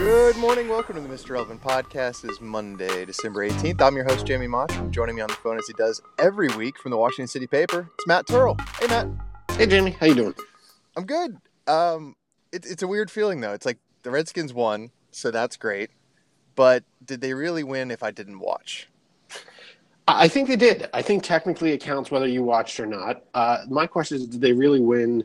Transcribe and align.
Good 0.00 0.38
morning. 0.38 0.66
Welcome 0.70 0.94
to 0.94 1.02
the 1.02 1.14
Mr. 1.14 1.36
Elvin 1.36 1.58
Podcast. 1.58 2.24
It 2.24 2.30
is 2.30 2.40
Monday, 2.40 3.04
December 3.04 3.46
18th. 3.46 3.82
I'm 3.82 3.94
your 3.94 4.06
host, 4.06 4.24
Jamie 4.24 4.46
Mosh. 4.46 4.74
Joining 4.88 5.14
me 5.14 5.20
on 5.20 5.28
the 5.28 5.34
phone 5.34 5.58
as 5.58 5.66
he 5.66 5.74
does 5.74 6.00
every 6.18 6.48
week 6.56 6.78
from 6.78 6.90
the 6.90 6.96
Washington 6.96 7.26
City 7.26 7.46
paper, 7.46 7.90
it's 7.98 8.06
Matt 8.06 8.26
Terl. 8.26 8.58
Hey, 8.80 8.86
Matt. 8.86 9.08
Hey, 9.58 9.66
Jamie. 9.66 9.90
How 9.90 10.06
you 10.06 10.14
doing? 10.14 10.34
I'm 10.96 11.04
good. 11.04 11.36
Um, 11.66 12.16
it, 12.50 12.64
it's 12.64 12.82
a 12.82 12.88
weird 12.88 13.10
feeling, 13.10 13.42
though. 13.42 13.52
It's 13.52 13.66
like 13.66 13.76
the 14.02 14.10
Redskins 14.10 14.54
won, 14.54 14.90
so 15.10 15.30
that's 15.30 15.58
great. 15.58 15.90
But 16.54 16.82
did 17.04 17.20
they 17.20 17.34
really 17.34 17.62
win 17.62 17.90
if 17.90 18.02
I 18.02 18.10
didn't 18.10 18.40
watch? 18.40 18.88
I 20.08 20.28
think 20.28 20.48
they 20.48 20.56
did. 20.56 20.88
I 20.94 21.02
think 21.02 21.24
technically 21.24 21.72
it 21.72 21.82
counts 21.82 22.10
whether 22.10 22.26
you 22.26 22.42
watched 22.42 22.80
or 22.80 22.86
not. 22.86 23.22
Uh, 23.34 23.66
my 23.68 23.86
question 23.86 24.16
is, 24.16 24.26
did 24.26 24.40
they 24.40 24.54
really 24.54 24.80
win 24.80 25.24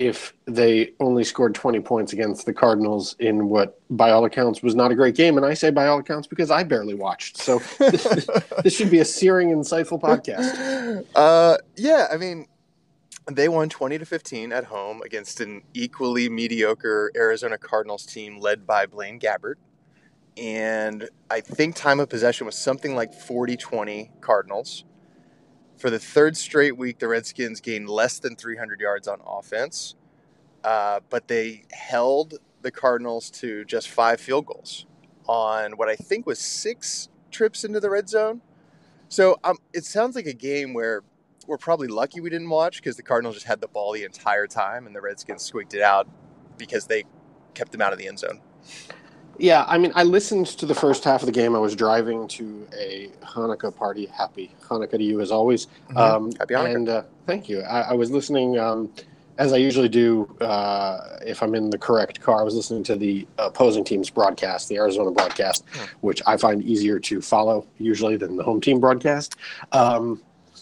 if 0.00 0.34
they 0.46 0.92
only 0.98 1.22
scored 1.22 1.54
20 1.54 1.78
points 1.80 2.12
against 2.12 2.46
the 2.46 2.52
Cardinals 2.52 3.14
in 3.20 3.48
what, 3.48 3.80
by 3.90 4.10
all 4.10 4.24
accounts, 4.24 4.62
was 4.62 4.74
not 4.74 4.90
a 4.90 4.94
great 4.94 5.14
game? 5.14 5.36
And 5.36 5.46
I 5.46 5.54
say 5.54 5.70
by 5.70 5.86
all 5.86 5.98
accounts 5.98 6.26
because 6.26 6.50
I 6.50 6.64
barely 6.64 6.94
watched. 6.94 7.36
So 7.36 7.58
this, 7.78 8.26
this 8.64 8.74
should 8.74 8.90
be 8.90 8.98
a 8.98 9.04
searing, 9.04 9.50
insightful 9.50 10.00
podcast. 10.00 11.06
Uh, 11.14 11.58
yeah, 11.76 12.08
I 12.10 12.16
mean, 12.16 12.48
they 13.30 13.48
won 13.48 13.68
20 13.68 13.98
to 13.98 14.06
15 14.06 14.52
at 14.52 14.64
home 14.64 15.02
against 15.02 15.40
an 15.40 15.62
equally 15.74 16.28
mediocre 16.28 17.12
Arizona 17.14 17.58
Cardinals 17.58 18.04
team 18.04 18.40
led 18.40 18.66
by 18.66 18.86
Blaine 18.86 19.20
Gabbert 19.20 19.56
and 20.40 21.08
I 21.30 21.40
think 21.40 21.76
time 21.76 22.00
of 22.00 22.08
possession 22.08 22.46
was 22.46 22.56
something 22.56 22.94
like 22.94 23.12
40 23.12 23.56
20 23.56 24.10
Cardinals. 24.20 24.84
For 25.80 25.88
the 25.88 25.98
third 25.98 26.36
straight 26.36 26.76
week, 26.76 26.98
the 26.98 27.08
Redskins 27.08 27.62
gained 27.62 27.88
less 27.88 28.18
than 28.18 28.36
300 28.36 28.82
yards 28.82 29.08
on 29.08 29.22
offense, 29.26 29.94
uh, 30.62 31.00
but 31.08 31.26
they 31.26 31.64
held 31.72 32.34
the 32.60 32.70
Cardinals 32.70 33.30
to 33.30 33.64
just 33.64 33.88
five 33.88 34.20
field 34.20 34.44
goals 34.44 34.84
on 35.26 35.78
what 35.78 35.88
I 35.88 35.96
think 35.96 36.26
was 36.26 36.38
six 36.38 37.08
trips 37.30 37.64
into 37.64 37.80
the 37.80 37.88
red 37.88 38.10
zone. 38.10 38.42
So 39.08 39.38
um, 39.42 39.56
it 39.72 39.86
sounds 39.86 40.16
like 40.16 40.26
a 40.26 40.34
game 40.34 40.74
where 40.74 41.02
we're 41.46 41.56
probably 41.56 41.88
lucky 41.88 42.20
we 42.20 42.28
didn't 42.28 42.50
watch 42.50 42.76
because 42.76 42.96
the 42.96 43.02
Cardinals 43.02 43.36
just 43.36 43.46
had 43.46 43.62
the 43.62 43.68
ball 43.68 43.94
the 43.94 44.04
entire 44.04 44.46
time 44.46 44.86
and 44.86 44.94
the 44.94 45.00
Redskins 45.00 45.42
squeaked 45.42 45.72
it 45.72 45.80
out 45.80 46.06
because 46.58 46.88
they 46.88 47.04
kept 47.54 47.72
them 47.72 47.80
out 47.80 47.94
of 47.94 47.98
the 47.98 48.06
end 48.06 48.18
zone. 48.18 48.42
Yeah, 49.40 49.64
I 49.66 49.78
mean, 49.78 49.90
I 49.94 50.02
listened 50.02 50.48
to 50.48 50.66
the 50.66 50.74
first 50.74 51.02
half 51.02 51.22
of 51.22 51.26
the 51.26 51.32
game. 51.32 51.56
I 51.56 51.58
was 51.58 51.74
driving 51.74 52.28
to 52.28 52.68
a 52.78 53.08
Hanukkah 53.22 53.74
party. 53.74 54.04
Happy 54.04 54.54
Hanukkah 54.62 54.98
to 54.98 55.02
you, 55.02 55.22
as 55.22 55.30
always. 55.30 55.66
Mm-hmm. 55.66 55.96
Um, 55.96 56.32
Happy 56.32 56.52
Hanukkah. 56.52 56.74
And 56.74 56.88
uh, 56.90 57.02
thank 57.26 57.48
you. 57.48 57.62
I, 57.62 57.80
I 57.80 57.92
was 57.94 58.10
listening, 58.10 58.58
um, 58.58 58.92
as 59.38 59.54
I 59.54 59.56
usually 59.56 59.88
do 59.88 60.26
uh, 60.42 61.20
if 61.26 61.42
I'm 61.42 61.54
in 61.54 61.70
the 61.70 61.78
correct 61.78 62.20
car. 62.20 62.40
I 62.40 62.42
was 62.42 62.54
listening 62.54 62.82
to 62.84 62.96
the 62.96 63.26
opposing 63.38 63.82
team's 63.82 64.10
broadcast, 64.10 64.68
the 64.68 64.76
Arizona 64.76 65.10
broadcast, 65.10 65.64
which 66.02 66.20
I 66.26 66.36
find 66.36 66.62
easier 66.62 66.98
to 67.00 67.22
follow 67.22 67.66
usually 67.78 68.18
than 68.18 68.36
the 68.36 68.44
home 68.44 68.60
team 68.60 68.78
broadcast. 68.78 69.36
Um, 69.72 70.20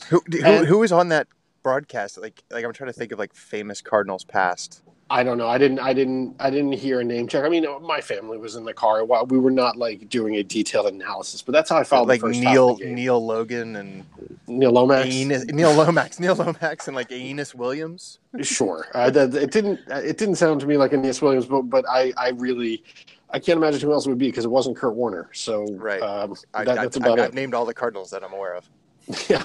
who, 0.09 0.23
who, 0.31 0.45
and, 0.45 0.67
who 0.69 0.79
was 0.79 0.93
on 0.93 1.09
that 1.09 1.27
broadcast? 1.65 2.17
Like, 2.17 2.45
like 2.53 2.65
I'm 2.65 2.73
trying 2.73 2.91
to 2.91 2.97
think 2.97 3.11
of 3.11 3.19
like 3.19 3.35
famous 3.35 3.83
Cardinals 3.83 4.23
past. 4.23 4.85
I 5.11 5.23
don't 5.23 5.39
know. 5.39 5.49
I 5.49 5.57
didn't. 5.57 5.79
I 5.79 5.95
didn't. 5.95 6.37
I 6.39 6.51
didn't 6.51 6.73
hear 6.73 7.01
a 7.01 7.05
name 7.05 7.29
check. 7.29 7.45
I 7.45 7.49
mean, 7.49 7.67
my 7.81 8.01
family 8.01 8.37
was 8.37 8.57
in 8.57 8.65
the 8.65 8.75
car. 8.75 9.05
While 9.07 9.25
we 9.25 9.39
were 9.39 9.51
not 9.51 9.77
like 9.77 10.09
doing 10.11 10.37
a 10.37 10.43
detailed 10.43 10.87
analysis, 10.87 11.41
but 11.41 11.53
that's 11.53 11.71
how 11.71 11.79
I 11.79 11.85
felt. 11.85 12.09
Like 12.09 12.23
Neil 12.23 12.77
Neil 12.77 13.25
Logan 13.25 13.77
and 13.77 14.05
Neil 14.47 14.71
Lomax, 14.71 15.09
Neil 15.09 15.73
Lomax, 15.73 16.21
Neil 16.21 16.35
Lomax, 16.35 16.89
and 16.89 16.95
like 16.95 17.11
Aeneas 17.11 17.55
Williams. 17.55 18.19
Sure. 18.43 18.87
Uh, 18.93 19.09
that, 19.09 19.35
it 19.35 19.51
didn't. 19.51 19.81
It 19.89 20.19
didn't 20.19 20.37
sound 20.37 20.61
to 20.61 20.67
me 20.67 20.77
like 20.77 20.93
Aeneas 20.93 21.23
Williams, 21.23 21.47
but 21.47 21.63
but 21.63 21.87
I 21.89 22.13
I 22.19 22.31
really. 22.31 22.85
I 23.31 23.39
can't 23.39 23.59
imagine 23.59 23.81
who 23.81 23.93
else 23.93 24.07
it 24.07 24.09
would 24.09 24.19
be 24.19 24.29
because 24.29 24.47
it 24.47 24.51
wasn't 24.51 24.77
Kurt 24.79 24.95
Warner. 24.95 25.29
So 25.35 25.67
right, 25.73 26.01
um, 26.01 26.35
I, 26.55 26.65
that, 26.65 26.77
that's 26.77 26.97
about 26.97 27.19
I, 27.21 27.25
I've 27.25 27.29
it. 27.31 27.35
named 27.35 27.53
all 27.53 27.67
the 27.67 27.75
Cardinals 27.75 28.11
that 28.11 28.25
I'm 28.25 28.33
aware 28.33 28.55
of. 28.55 28.69
Yeah, 29.29 29.43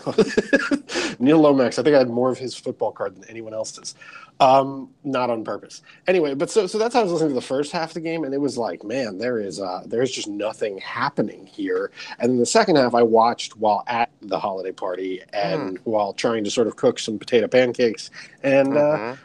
Neil 1.20 1.40
Lomax. 1.40 1.80
I 1.80 1.84
think 1.84 1.96
I 1.96 2.00
had 2.00 2.10
more 2.10 2.30
of 2.30 2.38
his 2.38 2.56
football 2.56 2.92
card 2.92 3.16
than 3.16 3.30
anyone 3.30 3.54
else's. 3.54 3.96
Um, 4.40 4.90
not 5.04 5.30
on 5.30 5.44
purpose. 5.44 5.82
Anyway, 6.08 6.34
but 6.34 6.50
so 6.50 6.68
so 6.68 6.78
that's 6.78 6.94
how 6.94 7.02
I 7.02 7.04
was 7.04 7.14
listening 7.14 7.30
to 7.30 7.36
the 7.36 7.42
first 7.42 7.72
half 7.72 7.90
of 7.90 7.94
the 7.94 8.02
game, 8.02 8.24
and 8.24 8.34
it 8.34 8.40
was 8.40 8.58
like, 8.58 8.84
man, 8.84 9.18
there 9.18 9.40
is 9.40 9.62
uh, 9.62 9.84
there's 9.86 10.12
just 10.12 10.28
nothing 10.28 10.78
happening 10.80 11.46
here. 11.46 11.92
And 12.20 12.32
then 12.32 12.40
the 12.40 12.46
second 12.46 12.76
half, 12.76 12.94
I 12.94 13.04
watched 13.04 13.58
while 13.58 13.84
at 13.88 14.10
the 14.22 14.40
holiday 14.40 14.72
party 14.72 15.22
and 15.32 15.78
mm. 15.78 15.82
while 15.86 16.14
trying 16.14 16.44
to 16.44 16.52
sort 16.52 16.68
of 16.68 16.76
cook 16.76 17.00
some 17.00 17.18
potato 17.18 17.48
pancakes. 17.48 18.12
And 18.42 18.78
uh, 18.78 18.82
mm-hmm. 18.82 19.12
uh, 19.12 19.16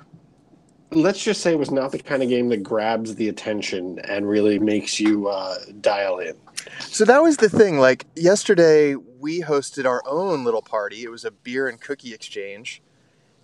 let's 1.00 1.22
just 1.22 1.40
say 1.40 1.52
it 1.52 1.58
was 1.58 1.70
not 1.70 1.92
the 1.92 1.98
kind 1.98 2.22
of 2.22 2.28
game 2.28 2.48
that 2.50 2.62
grabs 2.62 3.14
the 3.14 3.28
attention 3.28 3.98
and 4.00 4.28
really 4.28 4.58
makes 4.58 5.00
you 5.00 5.28
uh, 5.28 5.56
dial 5.80 6.18
in. 6.18 6.36
So 6.80 7.04
that 7.04 7.22
was 7.22 7.38
the 7.38 7.48
thing. 7.48 7.78
Like 7.78 8.06
yesterday, 8.14 8.94
we 9.18 9.42
hosted 9.42 9.84
our 9.84 10.02
own 10.06 10.44
little 10.44 10.62
party. 10.62 11.02
It 11.02 11.10
was 11.10 11.24
a 11.24 11.30
beer 11.30 11.68
and 11.68 11.80
cookie 11.80 12.14
exchange 12.14 12.82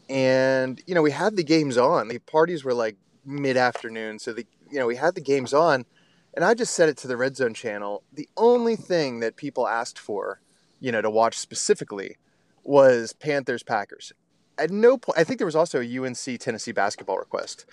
and 0.08 0.80
you 0.86 0.94
know 0.94 1.02
we 1.02 1.10
had 1.10 1.36
the 1.36 1.44
games 1.44 1.76
on. 1.76 2.08
The 2.08 2.18
parties 2.18 2.64
were 2.64 2.74
like 2.74 2.96
mid 3.24 3.56
afternoon, 3.56 4.18
so 4.18 4.32
the 4.32 4.46
you 4.70 4.78
know 4.78 4.86
we 4.86 4.96
had 4.96 5.14
the 5.14 5.20
games 5.20 5.54
on, 5.54 5.86
and 6.34 6.44
I 6.44 6.54
just 6.54 6.74
set 6.74 6.88
it 6.88 6.96
to 6.98 7.08
the 7.08 7.16
Red 7.16 7.36
Zone 7.36 7.54
channel. 7.54 8.02
The 8.12 8.28
only 8.36 8.76
thing 8.76 9.20
that 9.20 9.36
people 9.36 9.66
asked 9.66 9.98
for, 9.98 10.40
you 10.80 10.92
know, 10.92 11.02
to 11.02 11.10
watch 11.10 11.38
specifically, 11.38 12.16
was 12.62 13.12
Panthers 13.12 13.62
Packers. 13.62 14.12
At 14.58 14.70
no 14.70 14.98
point, 14.98 15.18
I 15.18 15.24
think 15.24 15.38
there 15.38 15.46
was 15.46 15.56
also 15.56 15.80
a 15.80 15.98
UNC 15.98 16.38
Tennessee 16.38 16.72
basketball 16.72 17.18
request. 17.18 17.66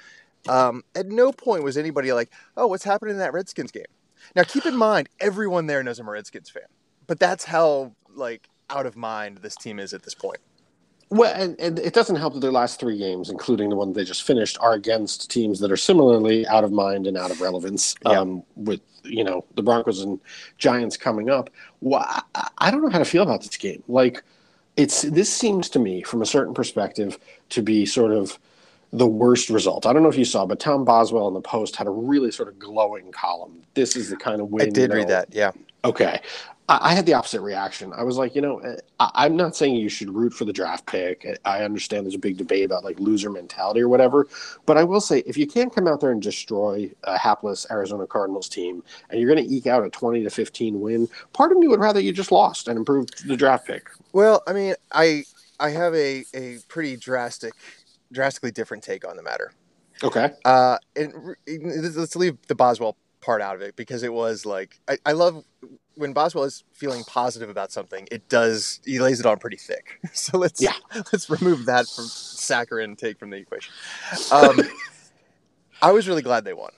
Um, 0.49 0.83
at 0.95 1.07
no 1.07 1.31
point 1.31 1.63
was 1.63 1.77
anybody 1.77 2.11
like, 2.13 2.31
"Oh, 2.57 2.67
what's 2.67 2.85
happening 2.85 3.13
in 3.13 3.19
that 3.19 3.33
Redskins 3.33 3.71
game?" 3.71 3.85
Now, 4.35 4.43
keep 4.43 4.65
in 4.65 4.75
mind, 4.75 5.09
everyone 5.19 5.67
there 5.67 5.83
knows 5.83 5.99
I'm 5.99 6.07
a 6.07 6.11
Redskins 6.11 6.49
fan, 6.49 6.63
but 7.11 7.19
that's 7.19 7.43
how 7.43 7.91
like 8.15 8.47
out 8.69 8.85
of 8.85 8.95
mind 8.95 9.39
this 9.39 9.57
team 9.57 9.79
is 9.79 9.93
at 9.93 10.01
this 10.01 10.13
point. 10.13 10.37
Well, 11.09 11.33
and, 11.35 11.59
and, 11.59 11.77
it 11.77 11.93
doesn't 11.93 12.15
help 12.15 12.35
that 12.35 12.39
their 12.39 12.53
last 12.53 12.79
three 12.79 12.97
games, 12.97 13.29
including 13.29 13.67
the 13.67 13.75
one 13.75 13.91
they 13.91 14.05
just 14.05 14.23
finished, 14.23 14.57
are 14.61 14.71
against 14.71 15.29
teams 15.29 15.59
that 15.59 15.73
are 15.73 15.75
similarly 15.75 16.47
out 16.47 16.63
of 16.63 16.71
mind 16.71 17.07
and 17.07 17.17
out 17.17 17.29
of 17.29 17.41
relevance. 17.41 17.95
Yeah. 18.05 18.17
Um, 18.17 18.43
with 18.55 18.79
you 19.03 19.25
know 19.25 19.43
the 19.55 19.61
Broncos 19.61 19.99
and 19.99 20.21
Giants 20.57 20.95
coming 20.95 21.29
up, 21.29 21.49
well, 21.81 22.05
I, 22.33 22.47
I 22.59 22.71
don't 22.71 22.81
know 22.81 22.89
how 22.89 22.99
to 22.99 23.03
feel 23.03 23.23
about 23.23 23.41
this 23.41 23.57
game. 23.57 23.83
Like, 23.89 24.23
it's 24.77 25.01
this 25.01 25.29
seems 25.29 25.67
to 25.71 25.79
me, 25.79 26.03
from 26.03 26.21
a 26.21 26.25
certain 26.25 26.53
perspective, 26.53 27.19
to 27.49 27.61
be 27.61 27.85
sort 27.85 28.13
of 28.13 28.39
the 28.93 29.05
worst 29.05 29.49
result. 29.49 29.85
I 29.85 29.91
don't 29.91 30.01
know 30.01 30.07
if 30.07 30.17
you 30.17 30.23
saw, 30.23 30.45
but 30.45 30.61
Tom 30.61 30.85
Boswell 30.85 31.27
in 31.27 31.33
the 31.33 31.41
Post 31.41 31.75
had 31.75 31.87
a 31.87 31.91
really 31.91 32.31
sort 32.31 32.47
of 32.47 32.57
glowing 32.57 33.11
column. 33.11 33.63
This 33.73 33.97
is 33.97 34.09
the 34.09 34.15
kind 34.15 34.39
of 34.39 34.49
win. 34.49 34.67
I 34.67 34.69
did 34.69 34.93
read 34.93 35.09
that. 35.09 35.27
Yeah. 35.33 35.51
Okay. 35.83 36.21
I 36.81 36.93
had 36.93 37.05
the 37.05 37.13
opposite 37.13 37.41
reaction. 37.41 37.91
I 37.93 38.03
was 38.03 38.17
like, 38.17 38.35
you 38.35 38.41
know, 38.41 38.59
eh, 38.59 38.75
I'm 38.99 39.35
not 39.35 39.55
saying 39.55 39.75
you 39.75 39.89
should 39.89 40.09
root 40.09 40.33
for 40.33 40.45
the 40.45 40.53
draft 40.53 40.85
pick. 40.85 41.39
I 41.43 41.63
understand 41.63 42.05
there's 42.05 42.15
a 42.15 42.19
big 42.19 42.37
debate 42.37 42.65
about 42.65 42.83
like 42.83 42.99
loser 42.99 43.29
mentality 43.29 43.81
or 43.81 43.89
whatever, 43.89 44.27
but 44.65 44.77
I 44.77 44.83
will 44.83 45.01
say 45.01 45.19
if 45.25 45.37
you 45.37 45.47
can't 45.47 45.73
come 45.73 45.87
out 45.87 46.01
there 46.01 46.11
and 46.11 46.21
destroy 46.21 46.89
a 47.03 47.17
hapless 47.17 47.65
Arizona 47.69 48.07
Cardinals 48.07 48.47
team 48.47 48.83
and 49.09 49.19
you're 49.19 49.33
going 49.33 49.45
to 49.45 49.53
eke 49.53 49.67
out 49.67 49.83
a 49.83 49.89
20 49.89 50.23
to 50.23 50.29
15 50.29 50.79
win, 50.79 51.09
part 51.33 51.51
of 51.51 51.57
me 51.57 51.67
would 51.67 51.79
rather 51.79 51.99
you 51.99 52.13
just 52.13 52.31
lost 52.31 52.67
and 52.67 52.77
improved 52.77 53.27
the 53.27 53.35
draft 53.35 53.67
pick. 53.67 53.89
Well, 54.13 54.43
I 54.47 54.53
mean, 54.53 54.75
I 54.91 55.25
I 55.59 55.71
have 55.71 55.93
a 55.93 56.23
a 56.33 56.59
pretty 56.67 56.95
drastic, 56.95 57.53
drastically 58.11 58.51
different 58.51 58.83
take 58.83 59.07
on 59.07 59.15
the 59.15 59.23
matter. 59.23 59.51
Okay. 60.03 60.31
Uh, 60.45 60.77
and 60.95 61.35
let's 61.47 62.15
leave 62.15 62.37
the 62.47 62.55
Boswell 62.55 62.97
part 63.21 63.41
out 63.41 63.55
of 63.55 63.61
it 63.61 63.75
because 63.75 64.03
it 64.03 64.11
was 64.11 64.45
like 64.45 64.79
I, 64.87 64.97
I 65.05 65.11
love 65.13 65.43
when 65.95 66.13
Boswell 66.13 66.45
is 66.45 66.63
feeling 66.73 67.03
positive 67.03 67.49
about 67.49 67.71
something, 67.71 68.07
it 68.11 68.27
does 68.29 68.81
he 68.85 68.99
lays 68.99 69.19
it 69.19 69.25
on 69.25 69.37
pretty 69.37 69.57
thick. 69.57 69.99
So 70.13 70.37
let's 70.37 70.61
yeah. 70.61 70.73
let's 70.93 71.29
remove 71.29 71.65
that 71.65 71.87
from 71.87 72.05
saccharine 72.05 72.95
take 72.95 73.17
from 73.17 73.29
the 73.29 73.37
equation. 73.37 73.73
Um, 74.31 74.59
I 75.81 75.91
was 75.91 76.07
really 76.07 76.21
glad 76.21 76.45
they 76.45 76.53
won. 76.53 76.71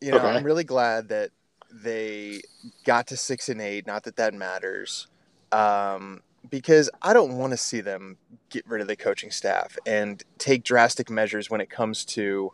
You 0.00 0.12
know, 0.12 0.18
okay. 0.18 0.28
I'm 0.28 0.44
really 0.44 0.64
glad 0.64 1.08
that 1.08 1.30
they 1.70 2.40
got 2.84 3.08
to 3.08 3.16
six 3.16 3.48
and 3.48 3.60
eight. 3.60 3.86
Not 3.86 4.04
that 4.04 4.16
that 4.16 4.34
matters, 4.34 5.06
um, 5.52 6.22
because 6.50 6.90
I 7.02 7.12
don't 7.12 7.36
want 7.38 7.52
to 7.52 7.56
see 7.56 7.80
them 7.80 8.16
get 8.50 8.66
rid 8.66 8.80
of 8.80 8.88
the 8.88 8.96
coaching 8.96 9.30
staff 9.30 9.76
and 9.86 10.22
take 10.38 10.64
drastic 10.64 11.10
measures 11.10 11.50
when 11.50 11.60
it 11.60 11.70
comes 11.70 12.04
to, 12.06 12.52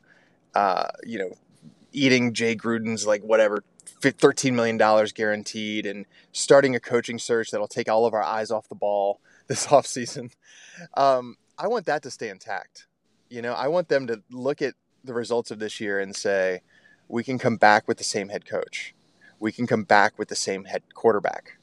uh, 0.55 0.89
you 1.05 1.19
know, 1.19 1.33
eating 1.93 2.33
Jay 2.33 2.57
Gruden's 2.57 3.07
like 3.07 3.23
whatever 3.23 3.65
$13 4.01 4.53
million 4.53 4.79
guaranteed 5.15 5.87
and 5.87 6.07
starting 6.33 6.75
a 6.75 6.81
coaching 6.81 7.19
search 7.19 7.51
that'll 7.51 7.69
take 7.69 7.89
all 7.89 8.07
of 8.07 8.15
our 8.15 8.23
eyes 8.23 8.51
off 8.51 8.69
the 8.69 8.75
ball 8.75 9.21
this 9.47 9.67
offseason. 9.67 10.33
Um, 10.97 11.37
I 11.59 11.69
want 11.69 11.87
that 11.87 12.03
to 12.03 12.11
stay 12.11 12.29
intact. 12.29 12.87
You 13.29 13.43
know, 13.43 13.53
I 13.53 13.69
want 13.69 13.89
them 13.89 14.07
to 14.09 14.23
look 14.31 14.63
at 14.63 14.75
the 15.05 15.15
results 15.15 15.51
of 15.51 15.59
this 15.59 15.81
year 15.81 16.01
and 16.01 16.15
say, 16.15 16.63
we 17.09 17.23
can 17.23 17.39
come 17.39 17.57
back 17.57 17.89
with 17.89 17.99
the 17.99 18.05
same 18.05 18.29
head 18.29 18.47
coach. 18.47 18.95
We 19.39 19.53
can 19.53 19.67
come 19.67 19.85
back 19.85 20.19
with 20.19 20.29
the 20.29 20.37
same 20.37 20.65
head 20.65 20.83
quarterback. 20.95 21.59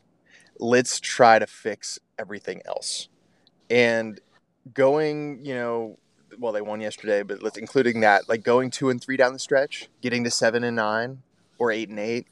Let's 0.59 0.99
try 0.99 1.39
to 1.39 1.47
fix 1.47 1.99
everything 2.17 2.61
else. 2.65 3.07
And 3.69 4.19
going, 4.73 5.43
you 5.45 5.55
know, 5.55 5.97
well, 6.37 6.53
they 6.53 6.61
won 6.61 6.81
yesterday, 6.81 7.23
but 7.23 7.41
let's 7.41 7.57
including 7.57 8.01
that, 8.01 8.29
like 8.29 8.43
going 8.43 8.69
two 8.69 8.89
and 8.89 9.01
three 9.01 9.17
down 9.17 9.33
the 9.33 9.39
stretch, 9.39 9.89
getting 10.01 10.23
to 10.23 10.31
seven 10.31 10.63
and 10.63 10.75
nine, 10.75 11.23
or 11.57 11.71
eight 11.71 11.89
and 11.89 11.99
eight, 11.99 12.27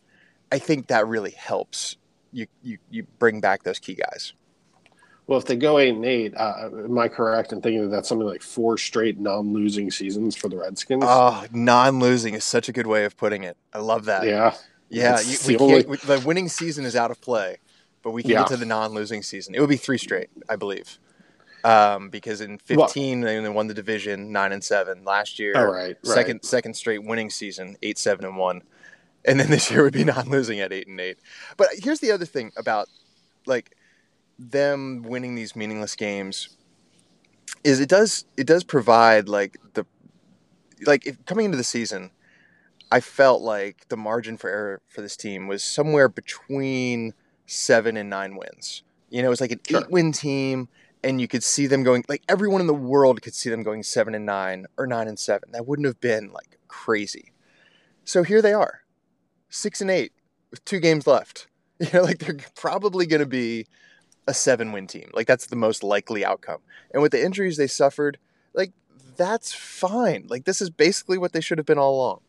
I 0.52 0.60
think 0.60 0.88
that 0.88 1.08
really 1.08 1.32
helps 1.32 1.98
you 2.32 2.48
you 2.62 2.78
you 2.90 3.08
bring 3.20 3.42
back 3.42 3.64
those 3.64 3.80
key 3.80 3.96
guys. 3.96 4.34
Well, 5.28 5.38
if 5.38 5.46
they 5.46 5.58
go 5.58 5.78
eight 5.78 5.90
and 5.90 6.06
eight, 6.06 6.34
uh, 6.38 6.70
am 6.72 6.98
I 6.98 7.10
correct 7.10 7.52
in 7.52 7.62
thinking 7.62 7.82
that 7.82 7.90
that's 7.90 8.08
something 8.08 8.26
like 8.26 8.42
four 8.42 8.78
straight 8.78 9.20
non-losing 9.20 9.92
seasons 9.92 10.38
for 10.38 10.48
the 10.48 10.58
Redskins? 10.58 11.04
Oh, 11.06 11.46
non-losing 11.52 12.34
is 12.34 12.46
such 12.46 12.70
a 12.70 12.72
good 12.72 12.88
way 12.88 13.04
of 13.04 13.18
putting 13.18 13.44
it. 13.44 13.58
I 13.74 13.80
love 13.80 14.06
that. 14.06 14.26
Yeah, 14.26 14.56
yeah. 14.90 15.20
You, 15.20 15.38
we 15.46 15.58
only... 15.58 15.86
we, 15.86 15.98
the 15.98 16.24
winning 16.26 16.48
season 16.48 16.86
is 16.86 16.96
out 16.96 17.12
of 17.12 17.20
play, 17.20 17.58
but 18.04 18.12
we 18.12 18.22
can 18.22 18.32
yeah. 18.32 18.40
get 18.40 18.48
to 18.48 18.58
the 18.58 18.66
non-losing 18.66 19.22
season. 19.22 19.54
It 19.54 19.60
would 19.60 19.70
be 19.70 19.76
three 19.76 19.98
straight, 19.98 20.30
I 20.48 20.56
believe, 20.56 20.98
um, 21.68 22.10
because 22.10 22.42
in 22.42 22.58
fifteen 22.60 23.22
well, 23.22 23.44
they 23.44 23.50
won 23.50 23.68
the 23.68 23.74
division 23.74 24.32
nine 24.32 24.52
and 24.52 24.64
seven 24.64 25.04
last 25.04 25.38
year. 25.40 25.54
Oh, 25.56 25.66
right, 25.66 25.98
second 26.04 26.36
right. 26.38 26.46
second 26.46 26.74
straight 26.76 27.04
winning 27.04 27.30
season 27.30 27.76
eight 27.84 27.98
seven 27.98 28.26
and 28.26 28.38
one, 28.38 28.64
and 29.26 29.40
then 29.40 29.50
this 29.52 29.70
year 29.70 29.84
would 29.84 29.94
be 29.94 30.06
non-losing 30.06 30.60
at 30.60 30.72
eight 30.72 30.88
and 30.88 31.00
eight. 31.00 31.20
But 31.58 31.70
here's 31.74 32.00
the 32.00 32.12
other 32.12 32.26
thing 32.26 32.52
about 32.58 32.88
like 33.46 33.76
them 34.40 35.04
winning 35.04 35.36
these 35.36 35.56
meaningless 35.56 35.96
games 35.96 36.50
is 37.64 37.80
it 37.80 37.90
does 37.90 38.26
it 38.38 38.46
does 38.46 38.64
provide 38.64 39.28
like 39.28 39.58
the 39.74 39.86
like 40.86 41.06
if, 41.08 41.26
coming 41.26 41.46
into 41.46 41.58
the 41.58 41.64
season 41.64 42.12
I 42.92 43.02
felt 43.02 43.42
like 43.42 43.88
the 43.90 43.98
margin 43.98 44.38
for 44.38 44.50
error 44.50 44.82
for 44.88 45.02
this 45.02 45.18
team 45.18 45.48
was 45.48 45.64
somewhere 45.64 46.08
between 46.08 47.14
seven 47.46 47.98
and 47.98 48.10
nine 48.10 48.38
wins. 48.38 48.84
You 49.10 49.22
know, 49.22 49.28
it 49.28 49.32
was 49.32 49.42
like 49.42 49.52
an 49.52 49.60
sure. 49.68 49.82
eight 49.82 49.90
win 49.90 50.12
team, 50.12 50.70
and 51.08 51.22
you 51.22 51.28
could 51.28 51.44
see 51.44 51.68
them 51.68 51.84
going 51.84 52.04
like 52.10 52.22
everyone 52.28 52.60
in 52.60 52.68
the 52.68 52.74
world 52.74 53.22
could 53.22 53.34
see 53.34 53.50
them 53.50 53.64
going 53.64 53.82
seven 53.82 54.14
and 54.14 54.26
nine 54.26 54.66
or 54.78 54.86
nine 54.86 55.08
and 55.08 55.18
seven. 55.18 55.50
That 55.54 55.66
wouldn't 55.66 55.86
have 55.86 56.02
been 56.02 56.34
like 56.34 56.60
crazy. 56.68 57.32
So 58.04 58.24
here 58.24 58.42
they 58.42 58.52
are, 58.52 58.82
six 59.48 59.80
and 59.80 59.90
eight 59.90 60.12
with 60.52 60.64
two 60.66 60.80
games 60.80 61.08
left. 61.08 61.48
You 61.80 61.88
know, 61.94 62.02
like 62.02 62.18
they're 62.18 62.38
probably 62.56 63.06
going 63.06 63.20
to 63.20 63.28
be 63.28 63.68
a 64.26 64.34
seven 64.34 64.72
win 64.72 64.88
team. 64.88 65.12
Like 65.14 65.28
that's 65.28 65.46
the 65.46 65.56
most 65.56 65.84
likely 65.84 66.26
outcome. 66.26 66.58
And 66.92 67.04
with 67.04 67.12
the 67.12 67.24
injuries 67.24 67.56
they 67.56 67.68
suffered, 67.68 68.18
like 68.56 68.72
that's 69.16 69.54
fine. 69.54 70.26
Like 70.28 70.46
this 70.46 70.60
is 70.60 70.72
basically 70.72 71.20
what 71.20 71.34
they 71.34 71.40
should 71.40 71.60
have 71.60 71.68
been 71.68 71.78
all 71.78 71.96
along. 71.96 72.22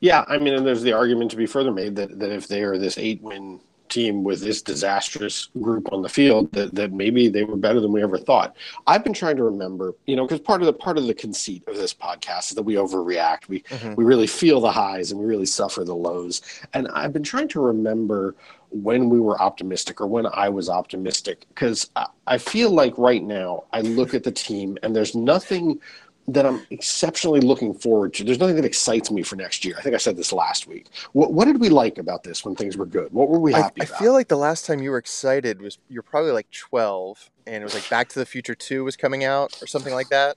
Yeah, 0.00 0.24
I 0.26 0.38
mean, 0.38 0.52
and 0.52 0.66
there's 0.66 0.82
the 0.82 0.94
argument 0.94 1.30
to 1.30 1.36
be 1.36 1.46
further 1.46 1.70
made 1.70 1.94
that, 1.94 2.18
that 2.18 2.32
if 2.32 2.48
they 2.48 2.64
are 2.64 2.76
this 2.76 2.98
eight 2.98 3.22
win 3.22 3.60
team 3.94 4.24
with 4.24 4.40
this 4.40 4.60
disastrous 4.60 5.48
group 5.60 5.92
on 5.92 6.02
the 6.02 6.08
field 6.08 6.50
that, 6.52 6.74
that 6.74 6.92
maybe 6.92 7.28
they 7.28 7.44
were 7.44 7.56
better 7.56 7.80
than 7.80 7.92
we 7.92 8.02
ever 8.02 8.18
thought. 8.18 8.56
I've 8.86 9.04
been 9.04 9.12
trying 9.12 9.36
to 9.36 9.44
remember, 9.44 9.94
you 10.06 10.16
know, 10.16 10.26
because 10.26 10.40
part 10.40 10.60
of 10.60 10.66
the 10.66 10.72
part 10.72 10.98
of 10.98 11.06
the 11.06 11.14
conceit 11.14 11.62
of 11.68 11.76
this 11.76 11.94
podcast 11.94 12.50
is 12.50 12.56
that 12.56 12.62
we 12.62 12.74
overreact. 12.74 13.48
We 13.48 13.60
mm-hmm. 13.60 13.94
we 13.94 14.04
really 14.04 14.26
feel 14.26 14.60
the 14.60 14.72
highs 14.72 15.12
and 15.12 15.20
we 15.20 15.26
really 15.26 15.46
suffer 15.46 15.84
the 15.84 15.94
lows. 15.94 16.42
And 16.72 16.88
I've 16.88 17.12
been 17.12 17.22
trying 17.22 17.48
to 17.48 17.60
remember 17.60 18.34
when 18.70 19.08
we 19.08 19.20
were 19.20 19.40
optimistic 19.40 20.00
or 20.00 20.08
when 20.08 20.26
I 20.26 20.48
was 20.48 20.68
optimistic 20.68 21.46
because 21.48 21.90
I, 21.94 22.06
I 22.26 22.38
feel 22.38 22.70
like 22.70 22.98
right 22.98 23.22
now 23.22 23.64
I 23.72 23.82
look 23.82 24.14
at 24.14 24.24
the 24.24 24.32
team 24.32 24.76
and 24.82 24.94
there's 24.94 25.14
nothing 25.14 25.80
that 26.28 26.46
I'm 26.46 26.66
exceptionally 26.70 27.40
looking 27.40 27.74
forward 27.74 28.14
to. 28.14 28.24
There's 28.24 28.38
nothing 28.38 28.56
that 28.56 28.64
excites 28.64 29.10
me 29.10 29.22
for 29.22 29.36
next 29.36 29.64
year. 29.64 29.74
I 29.78 29.82
think 29.82 29.94
I 29.94 29.98
said 29.98 30.16
this 30.16 30.32
last 30.32 30.66
week. 30.66 30.86
What, 31.12 31.32
what 31.32 31.44
did 31.44 31.60
we 31.60 31.68
like 31.68 31.98
about 31.98 32.22
this 32.22 32.44
when 32.44 32.54
things 32.54 32.76
were 32.76 32.86
good? 32.86 33.12
What 33.12 33.28
were 33.28 33.38
we 33.38 33.52
happy 33.52 33.82
I, 33.82 33.84
I 33.84 33.86
feel 33.86 34.12
like 34.12 34.28
the 34.28 34.36
last 34.36 34.64
time 34.64 34.80
you 34.80 34.90
were 34.90 34.98
excited 34.98 35.60
was 35.60 35.78
you're 35.88 36.02
probably 36.02 36.32
like 36.32 36.50
12, 36.50 37.30
and 37.46 37.56
it 37.56 37.64
was 37.64 37.74
like 37.74 37.88
Back 37.90 38.08
to 38.10 38.18
the 38.18 38.26
Future 38.26 38.54
2 38.54 38.84
was 38.84 38.96
coming 38.96 39.24
out 39.24 39.60
or 39.62 39.66
something 39.66 39.92
like 39.92 40.08
that. 40.08 40.36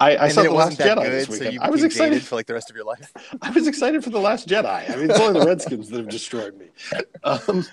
I, 0.00 0.16
I 0.16 0.28
saw 0.28 0.42
the 0.42 0.50
Last 0.50 0.78
Jedi 0.78 1.02
good, 1.02 1.12
this 1.12 1.28
weekend. 1.28 1.56
So 1.56 1.62
I 1.62 1.70
was 1.70 1.82
excited 1.82 2.22
for 2.22 2.36
like 2.36 2.46
the 2.46 2.54
rest 2.54 2.70
of 2.70 2.76
your 2.76 2.84
life. 2.84 3.12
I 3.42 3.50
was 3.50 3.66
excited 3.66 4.04
for 4.04 4.10
the 4.10 4.20
Last 4.20 4.48
Jedi. 4.48 4.90
I 4.90 4.96
mean, 4.96 5.10
it's 5.10 5.18
only 5.18 5.40
the 5.40 5.46
Redskins 5.46 5.88
that 5.90 5.98
have 5.98 6.08
destroyed 6.08 6.58
me. 6.58 6.66
Um, 7.24 7.64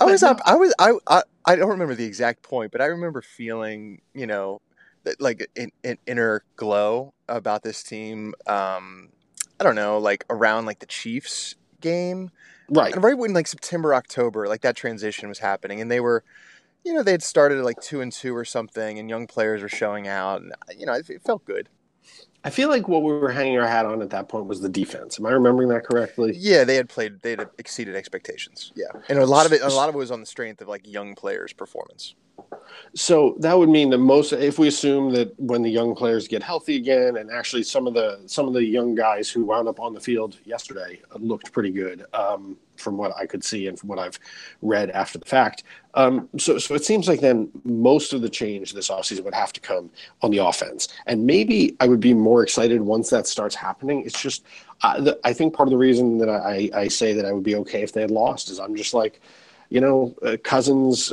I 0.00 0.06
was 0.06 0.22
up. 0.22 0.40
I 0.44 0.54
was. 0.56 0.74
I, 0.78 0.92
I. 1.06 1.22
I 1.44 1.56
don't 1.56 1.68
remember 1.68 1.94
the 1.94 2.04
exact 2.04 2.42
point, 2.42 2.72
but 2.72 2.80
I 2.80 2.86
remember 2.86 3.22
feeling, 3.22 4.00
you 4.14 4.26
know, 4.26 4.60
like 5.18 5.48
an, 5.56 5.70
an 5.84 5.98
inner 6.06 6.42
glow 6.56 7.14
about 7.28 7.62
this 7.62 7.82
team. 7.82 8.34
Um, 8.46 9.10
I 9.60 9.64
don't 9.64 9.74
know, 9.74 9.98
like 9.98 10.24
around 10.30 10.66
like 10.66 10.78
the 10.78 10.86
Chiefs 10.86 11.56
game, 11.80 12.30
right? 12.70 12.94
And 12.94 13.02
right 13.02 13.16
when 13.16 13.32
like 13.32 13.46
September, 13.46 13.94
October, 13.94 14.46
like 14.48 14.62
that 14.62 14.76
transition 14.76 15.28
was 15.28 15.40
happening, 15.40 15.80
and 15.80 15.90
they 15.90 16.00
were, 16.00 16.24
you 16.84 16.94
know, 16.94 17.02
they 17.02 17.12
had 17.12 17.22
started 17.22 17.58
at 17.58 17.64
like 17.64 17.80
two 17.80 18.00
and 18.00 18.12
two 18.12 18.36
or 18.36 18.44
something, 18.44 18.98
and 18.98 19.10
young 19.10 19.26
players 19.26 19.62
were 19.62 19.68
showing 19.68 20.06
out, 20.06 20.40
and 20.40 20.52
you 20.76 20.86
know, 20.86 20.92
it, 20.92 21.08
it 21.10 21.22
felt 21.22 21.44
good. 21.44 21.68
I 22.44 22.50
feel 22.50 22.68
like 22.68 22.86
what 22.86 23.02
we 23.02 23.12
were 23.12 23.32
hanging 23.32 23.58
our 23.58 23.66
hat 23.66 23.84
on 23.84 24.00
at 24.00 24.10
that 24.10 24.28
point 24.28 24.46
was 24.46 24.60
the 24.60 24.68
defense. 24.68 25.18
Am 25.18 25.26
I 25.26 25.30
remembering 25.30 25.68
that 25.70 25.84
correctly? 25.84 26.34
Yeah, 26.36 26.64
they 26.64 26.76
had 26.76 26.88
played. 26.88 27.20
They 27.22 27.30
had 27.30 27.48
exceeded 27.58 27.96
expectations. 27.96 28.72
Yeah, 28.76 28.86
and 29.08 29.18
a 29.18 29.26
lot 29.26 29.44
of 29.44 29.52
it, 29.52 29.60
a 29.60 29.68
lot 29.68 29.88
of 29.88 29.94
it 29.94 29.98
was 29.98 30.10
on 30.10 30.20
the 30.20 30.26
strength 30.26 30.60
of 30.60 30.68
like 30.68 30.86
young 30.86 31.14
players' 31.14 31.52
performance. 31.52 32.14
So 32.94 33.36
that 33.40 33.56
would 33.56 33.68
mean 33.68 33.90
that 33.90 33.98
most, 33.98 34.32
if 34.32 34.58
we 34.58 34.66
assume 34.68 35.12
that 35.12 35.38
when 35.38 35.62
the 35.62 35.70
young 35.70 35.94
players 35.94 36.26
get 36.26 36.42
healthy 36.42 36.76
again, 36.76 37.18
and 37.18 37.30
actually 37.30 37.62
some 37.62 37.86
of 37.86 37.94
the 37.94 38.20
some 38.26 38.48
of 38.48 38.54
the 38.54 38.64
young 38.64 38.94
guys 38.94 39.28
who 39.30 39.44
wound 39.44 39.68
up 39.68 39.78
on 39.78 39.92
the 39.92 40.00
field 40.00 40.38
yesterday 40.44 41.00
looked 41.18 41.52
pretty 41.52 41.70
good, 41.70 42.06
um, 42.14 42.56
from 42.76 42.96
what 42.96 43.14
I 43.16 43.26
could 43.26 43.44
see 43.44 43.66
and 43.66 43.78
from 43.78 43.88
what 43.90 43.98
I've 43.98 44.18
read 44.62 44.90
after 44.90 45.18
the 45.18 45.26
fact. 45.26 45.64
Um, 45.94 46.28
so, 46.38 46.58
so 46.58 46.74
it 46.74 46.84
seems 46.84 47.08
like 47.08 47.20
then 47.20 47.50
most 47.64 48.12
of 48.12 48.22
the 48.22 48.28
change 48.28 48.72
this 48.72 48.88
offseason 48.88 49.24
would 49.24 49.34
have 49.34 49.52
to 49.52 49.60
come 49.60 49.90
on 50.22 50.30
the 50.30 50.38
offense, 50.38 50.88
and 51.06 51.26
maybe 51.26 51.76
I 51.80 51.88
would 51.88 52.00
be 52.00 52.14
more 52.14 52.42
excited 52.42 52.80
once 52.80 53.10
that 53.10 53.26
starts 53.26 53.54
happening. 53.54 54.02
It's 54.06 54.20
just, 54.20 54.44
uh, 54.82 55.00
the, 55.00 55.20
I 55.24 55.32
think 55.34 55.52
part 55.52 55.68
of 55.68 55.72
the 55.72 55.78
reason 55.78 56.18
that 56.18 56.30
I, 56.30 56.70
I 56.74 56.88
say 56.88 57.12
that 57.12 57.26
I 57.26 57.32
would 57.32 57.44
be 57.44 57.56
okay 57.56 57.82
if 57.82 57.92
they 57.92 58.00
had 58.00 58.10
lost 58.10 58.48
is 58.48 58.58
I'm 58.58 58.76
just 58.76 58.94
like 58.94 59.20
you 59.70 59.80
know, 59.80 60.14
uh, 60.22 60.36
Cousins, 60.42 61.12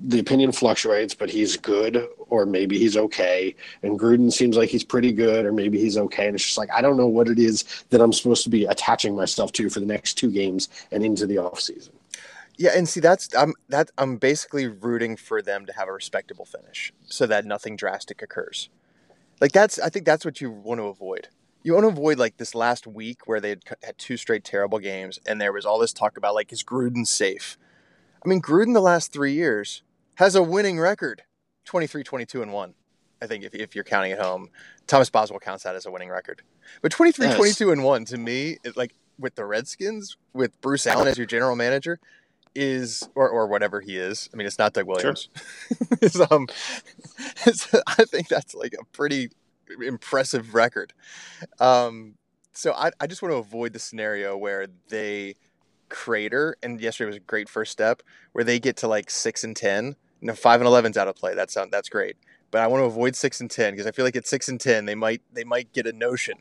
the 0.00 0.18
opinion 0.18 0.52
fluctuates, 0.52 1.14
but 1.14 1.30
he's 1.30 1.56
good, 1.56 2.08
or 2.28 2.44
maybe 2.44 2.78
he's 2.78 2.96
okay. 2.96 3.54
And 3.82 3.98
Gruden 3.98 4.32
seems 4.32 4.56
like 4.56 4.68
he's 4.68 4.84
pretty 4.84 5.12
good, 5.12 5.44
or 5.44 5.52
maybe 5.52 5.78
he's 5.78 5.96
okay. 5.96 6.26
And 6.26 6.34
it's 6.34 6.44
just 6.44 6.58
like, 6.58 6.70
I 6.72 6.80
don't 6.80 6.96
know 6.96 7.06
what 7.06 7.28
it 7.28 7.38
is 7.38 7.84
that 7.90 8.00
I'm 8.00 8.12
supposed 8.12 8.42
to 8.44 8.50
be 8.50 8.64
attaching 8.64 9.14
myself 9.14 9.52
to 9.52 9.70
for 9.70 9.80
the 9.80 9.86
next 9.86 10.14
two 10.14 10.30
games 10.30 10.68
and 10.90 11.04
into 11.04 11.26
the 11.26 11.36
offseason. 11.36 11.90
Yeah, 12.56 12.70
and 12.74 12.88
see 12.88 13.00
that's 13.00 13.34
I'm 13.34 13.54
that 13.68 13.90
I'm 13.98 14.16
basically 14.16 14.68
rooting 14.68 15.16
for 15.16 15.42
them 15.42 15.66
to 15.66 15.72
have 15.72 15.88
a 15.88 15.92
respectable 15.92 16.44
finish 16.44 16.92
so 17.04 17.26
that 17.26 17.44
nothing 17.44 17.76
drastic 17.76 18.22
occurs. 18.22 18.68
Like 19.40 19.52
that's 19.52 19.78
I 19.80 19.88
think 19.88 20.04
that's 20.04 20.24
what 20.24 20.40
you 20.40 20.50
want 20.50 20.78
to 20.78 20.84
avoid. 20.84 21.28
You 21.64 21.74
want 21.74 21.84
to 21.84 21.88
avoid 21.88 22.18
like 22.18 22.36
this 22.36 22.54
last 22.54 22.86
week 22.86 23.26
where 23.26 23.40
they 23.40 23.48
had, 23.48 23.62
had 23.82 23.98
two 23.98 24.16
straight 24.16 24.44
terrible 24.44 24.78
games 24.78 25.18
and 25.26 25.40
there 25.40 25.52
was 25.52 25.64
all 25.64 25.80
this 25.80 25.92
talk 25.92 26.16
about 26.16 26.34
like 26.34 26.52
is 26.52 26.62
Gruden 26.62 27.06
safe? 27.06 27.58
I 28.24 28.28
mean, 28.28 28.40
Gruden 28.40 28.72
the 28.72 28.80
last 28.80 29.12
three 29.12 29.34
years 29.34 29.82
has 30.16 30.34
a 30.34 30.42
winning 30.42 30.78
record 30.78 31.22
23, 31.64 32.02
22, 32.02 32.42
and 32.42 32.52
1. 32.52 32.74
I 33.22 33.26
think 33.26 33.44
if, 33.44 33.54
if 33.54 33.74
you're 33.74 33.84
counting 33.84 34.12
at 34.12 34.20
home, 34.20 34.50
Thomas 34.86 35.10
Boswell 35.10 35.40
counts 35.40 35.64
that 35.64 35.74
as 35.74 35.86
a 35.86 35.90
winning 35.90 36.10
record. 36.10 36.42
But 36.82 36.92
23, 36.92 37.26
yes. 37.26 37.36
22, 37.36 37.72
and 37.72 37.84
1 37.84 38.04
to 38.06 38.18
me, 38.18 38.58
it, 38.64 38.76
like 38.76 38.94
with 39.18 39.34
the 39.34 39.44
Redskins, 39.44 40.16
with 40.32 40.60
Bruce 40.60 40.86
Allen 40.86 41.08
as 41.08 41.16
your 41.16 41.26
general 41.26 41.56
manager, 41.56 42.00
is 42.54 43.08
or, 43.14 43.28
or 43.28 43.46
whatever 43.46 43.80
he 43.80 43.96
is. 43.96 44.28
I 44.32 44.36
mean, 44.36 44.46
it's 44.46 44.58
not 44.58 44.72
Doug 44.72 44.86
Williams. 44.86 45.28
Sure. 45.32 45.78
it's, 46.02 46.20
um, 46.30 46.46
it's, 47.46 47.74
I 47.86 48.04
think 48.04 48.28
that's 48.28 48.54
like 48.54 48.74
a 48.78 48.84
pretty 48.86 49.30
impressive 49.82 50.54
record. 50.54 50.92
Um, 51.60 52.14
so 52.52 52.72
I, 52.72 52.90
I 53.00 53.06
just 53.06 53.22
want 53.22 53.32
to 53.32 53.38
avoid 53.38 53.72
the 53.72 53.78
scenario 53.78 54.36
where 54.36 54.66
they 54.88 55.34
crater, 55.88 56.56
and 56.62 56.80
yesterday 56.80 57.06
was 57.06 57.16
a 57.16 57.20
great 57.20 57.48
first 57.48 57.72
step 57.72 58.02
where 58.32 58.44
they 58.44 58.58
get 58.58 58.76
to 58.78 58.88
like 58.88 59.10
six 59.10 59.44
and 59.44 59.56
ten. 59.56 59.96
Know, 60.20 60.34
five 60.34 60.60
and 60.60 60.66
eleven's 60.66 60.96
out 60.96 61.08
of 61.08 61.16
play. 61.16 61.34
That's 61.34 61.56
that's 61.70 61.88
great. 61.88 62.16
But 62.50 62.62
I 62.62 62.66
want 62.66 62.80
to 62.80 62.86
avoid 62.86 63.16
six 63.16 63.40
and 63.40 63.50
ten 63.50 63.72
because 63.72 63.86
I 63.86 63.90
feel 63.90 64.04
like 64.04 64.16
at 64.16 64.26
six 64.26 64.48
and 64.48 64.60
ten 64.60 64.86
they 64.86 64.94
might 64.94 65.22
they 65.32 65.44
might 65.44 65.72
get 65.72 65.86
a 65.86 65.92
notion. 65.92 66.38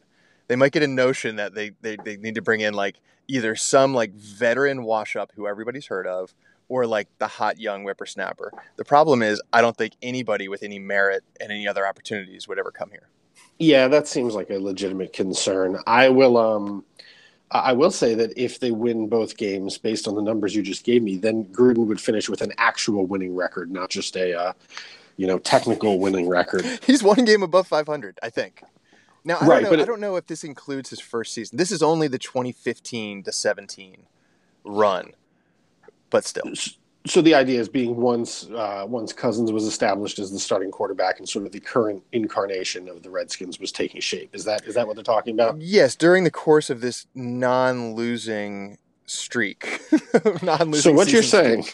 They 0.48 0.56
might 0.56 0.72
get 0.72 0.84
a 0.84 0.88
notion 0.88 1.38
that 1.38 1.54
they, 1.54 1.72
they, 1.82 1.98
they 2.04 2.18
need 2.18 2.36
to 2.36 2.42
bring 2.42 2.60
in 2.60 2.74
like 2.74 3.00
either 3.28 3.56
some 3.56 3.94
like 3.94 4.14
veteran 4.14 4.84
wash 4.84 5.16
up 5.16 5.32
who 5.36 5.48
everybody's 5.48 5.88
heard 5.88 6.06
of 6.06 6.34
or 6.68 6.86
like 6.86 7.08
the 7.18 7.28
hot 7.28 7.60
young 7.60 7.84
whippersnapper. 7.84 8.52
The 8.76 8.86
problem 8.86 9.22
is 9.22 9.42
I 9.52 9.62
don't 9.62 9.76
think 9.76 9.94
anybody 10.02 10.48
with 10.48 10.64
any 10.64 10.80
merit 10.80 11.24
and 11.40 11.52
any 11.52 11.68
other 11.68 11.88
opportunities 11.88 12.48
would 12.48 12.60
ever 12.60 12.72
come 12.72 12.90
here. 12.92 13.10
Yeah, 13.60 13.88
that 13.88 14.08
seems 14.08 14.34
like 14.36 14.50
a 14.50 14.58
legitimate 14.58 15.14
concern. 15.14 15.78
I 15.88 16.10
will 16.10 16.38
um 16.38 16.86
I 17.54 17.74
will 17.74 17.92
say 17.92 18.16
that 18.16 18.34
if 18.36 18.60
they 18.60 18.72
win 18.72 19.08
both 19.08 19.38
games 19.38 19.78
based 19.78 20.08
on 20.08 20.16
the 20.16 20.22
numbers 20.22 20.56
you 20.56 20.64
just 20.64 20.84
gave 20.84 21.04
me, 21.04 21.18
then 21.18 21.46
Gruden 21.46 21.86
would 21.86 22.02
finish 22.02 22.28
with 22.28 22.42
an 22.42 22.52
actual 22.58 23.06
winning 23.06 23.36
record, 23.36 23.72
not 23.72 23.90
just 23.90 24.16
a 24.16 24.34
uh, 24.34 24.54
you 25.18 25.28
know 25.28 25.38
technical 25.38 26.00
winning 26.00 26.28
record. 26.28 26.66
He's 26.86 27.04
one 27.04 27.26
game 27.26 27.44
above 27.44 27.68
500, 27.68 28.20
I 28.24 28.30
think. 28.30 28.64
Now 29.24 29.38
I 29.40 29.46
right, 29.46 29.62
don't 29.62 29.72
know. 29.72 29.80
It, 29.80 29.82
I 29.82 29.86
don't 29.86 30.02
know 30.02 30.16
if 30.16 30.28
this 30.28 30.44
includes 30.44 30.90
his 30.90 31.00
first 31.00 31.34
season. 31.34 31.58
This 31.58 31.72
is 31.72 31.84
only 31.84 32.08
the 32.08 32.18
2015 32.18 33.24
to 33.24 33.32
17 33.32 33.98
run, 34.66 35.12
but 36.10 36.26
still. 36.26 36.52
So 37.06 37.22
the 37.22 37.36
idea 37.36 37.60
is 37.60 37.68
being 37.68 37.96
once 37.98 38.50
uh, 38.52 38.86
once 38.88 39.12
Cousins 39.14 39.52
was 39.52 39.66
established 39.66 40.20
as 40.20 40.32
the 40.32 40.40
starting 40.40 40.72
quarterback 40.72 41.20
and 41.20 41.28
sort 41.28 41.46
of 41.46 41.52
the 41.52 41.60
current 41.60 42.02
incarnation 42.14 42.88
of 42.88 43.04
the 43.04 43.10
Redskins 43.10 43.60
was 43.60 43.72
taking 43.72 44.00
shape. 44.02 44.34
Is 44.34 44.46
that 44.46 44.64
is 44.66 44.76
that 44.76 44.88
what 44.88 44.96
they're 44.96 45.04
talking 45.04 45.34
about? 45.34 45.60
Yes, 45.62 45.96
during 45.96 46.24
the 46.24 46.32
course 46.32 46.70
of 46.70 46.82
this 46.82 47.06
non-losing 47.74 48.78
streak, 49.06 49.82
non-losing. 50.44 50.92
So 50.92 50.94
what 50.94 51.12
you're 51.12 51.24
saying, 51.24 51.66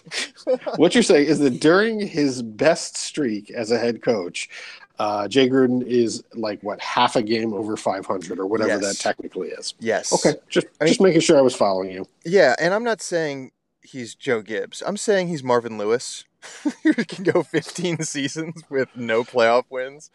what 0.78 0.94
you're 0.96 1.04
saying 1.04 1.28
is 1.28 1.40
that 1.40 1.60
during 1.62 2.00
his 2.00 2.42
best 2.42 2.98
streak 2.98 3.52
as 3.52 3.72
a 3.72 3.78
head 3.78 4.02
coach, 4.02 4.50
uh, 4.98 5.28
Jay 5.28 5.48
Gruden 5.48 5.86
is 5.86 6.24
like 6.34 6.62
what 6.64 6.82
half 6.82 7.16
a 7.16 7.22
game 7.22 7.54
over 7.54 7.78
500 7.78 8.40
or 8.40 8.48
whatever 8.48 8.70
Yes. 8.70 8.82
that 8.82 8.98
technically 9.02 9.50
is. 9.50 9.74
yes. 9.80 10.12
Okay, 10.14 10.38
just 10.50 10.66
I 10.82 10.86
mean- 10.86 10.90
just 10.90 11.02
making 11.02 11.22
sure 11.22 11.38
I 11.38 11.42
was 11.42 11.56
following 11.56 11.92
you. 11.92 12.06
Yeah, 12.26 12.56
and 12.60 12.74
I'm 12.74 12.84
not 12.84 13.02
saying 13.02 13.52
he's 13.82 14.16
Joe 14.16 14.42
Gibbs. 14.42 14.84
I'm 14.86 14.98
saying 14.98 15.28
he's 15.28 15.44
Marvin 15.44 15.78
Lewis. 15.78 16.26
who 16.84 16.94
can 16.94 17.24
go 17.26 17.44
15 17.44 18.02
seasons 18.04 18.64
with 18.70 18.88
no 18.96 19.24
playoff 19.24 19.66
wins, 19.70 20.10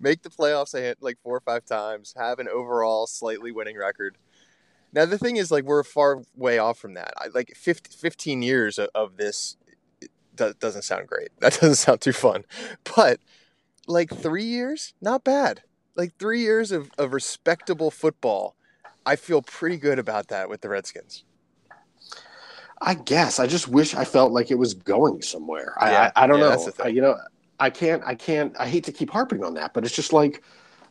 make 0.00 0.22
the 0.22 0.28
playoffs 0.28 0.74
like 1.00 1.18
four 1.22 1.36
or 1.36 1.40
five 1.40 1.64
times, 1.64 2.14
have 2.16 2.38
an 2.40 2.48
overall 2.48 3.06
slightly 3.06 3.52
winning 3.52 3.76
record. 3.76 4.18
Now 4.92 5.04
the 5.04 5.18
thing 5.18 5.36
is, 5.36 5.50
like, 5.50 5.64
we're 5.64 5.84
far 5.84 6.22
way 6.34 6.58
off 6.58 6.78
from 6.78 6.94
that. 6.94 7.12
I, 7.16 7.28
like 7.28 7.52
50, 7.54 7.90
15 7.94 8.42
years 8.42 8.78
of, 8.78 8.88
of 8.94 9.18
this 9.18 9.56
do, 10.34 10.54
doesn't 10.58 10.82
sound 10.82 11.06
great. 11.06 11.28
That 11.40 11.52
doesn't 11.60 11.76
sound 11.76 12.00
too 12.00 12.12
fun. 12.12 12.44
But 12.96 13.20
like 13.86 14.10
three 14.10 14.44
years, 14.44 14.94
not 15.00 15.24
bad. 15.24 15.62
Like 15.94 16.16
three 16.18 16.40
years 16.40 16.72
of, 16.72 16.90
of 16.96 17.12
respectable 17.12 17.90
football. 17.90 18.54
I 19.04 19.16
feel 19.16 19.42
pretty 19.42 19.78
good 19.78 19.98
about 19.98 20.28
that 20.28 20.48
with 20.48 20.60
the 20.60 20.68
Redskins. 20.68 21.24
I 22.80 22.94
guess 22.94 23.38
I 23.40 23.46
just 23.46 23.68
wish 23.68 23.94
I 23.94 24.04
felt 24.04 24.32
like 24.32 24.50
it 24.50 24.54
was 24.56 24.74
going 24.74 25.22
somewhere. 25.22 25.74
I 25.80 25.90
Yeah, 25.90 26.10
I, 26.16 26.24
I 26.24 26.26
don't 26.26 26.38
yeah, 26.38 26.44
know. 26.44 26.50
that's 26.50 26.64
the 26.64 26.72
thing. 26.72 26.86
I, 26.86 26.88
you 26.90 27.00
know, 27.00 27.16
I 27.58 27.70
can't. 27.70 28.02
I 28.04 28.14
can't. 28.14 28.54
I 28.58 28.68
hate 28.68 28.84
to 28.84 28.92
keep 28.92 29.10
harping 29.10 29.42
on 29.44 29.54
that, 29.54 29.74
but 29.74 29.84
it's 29.84 29.94
just 29.94 30.12
like. 30.12 30.42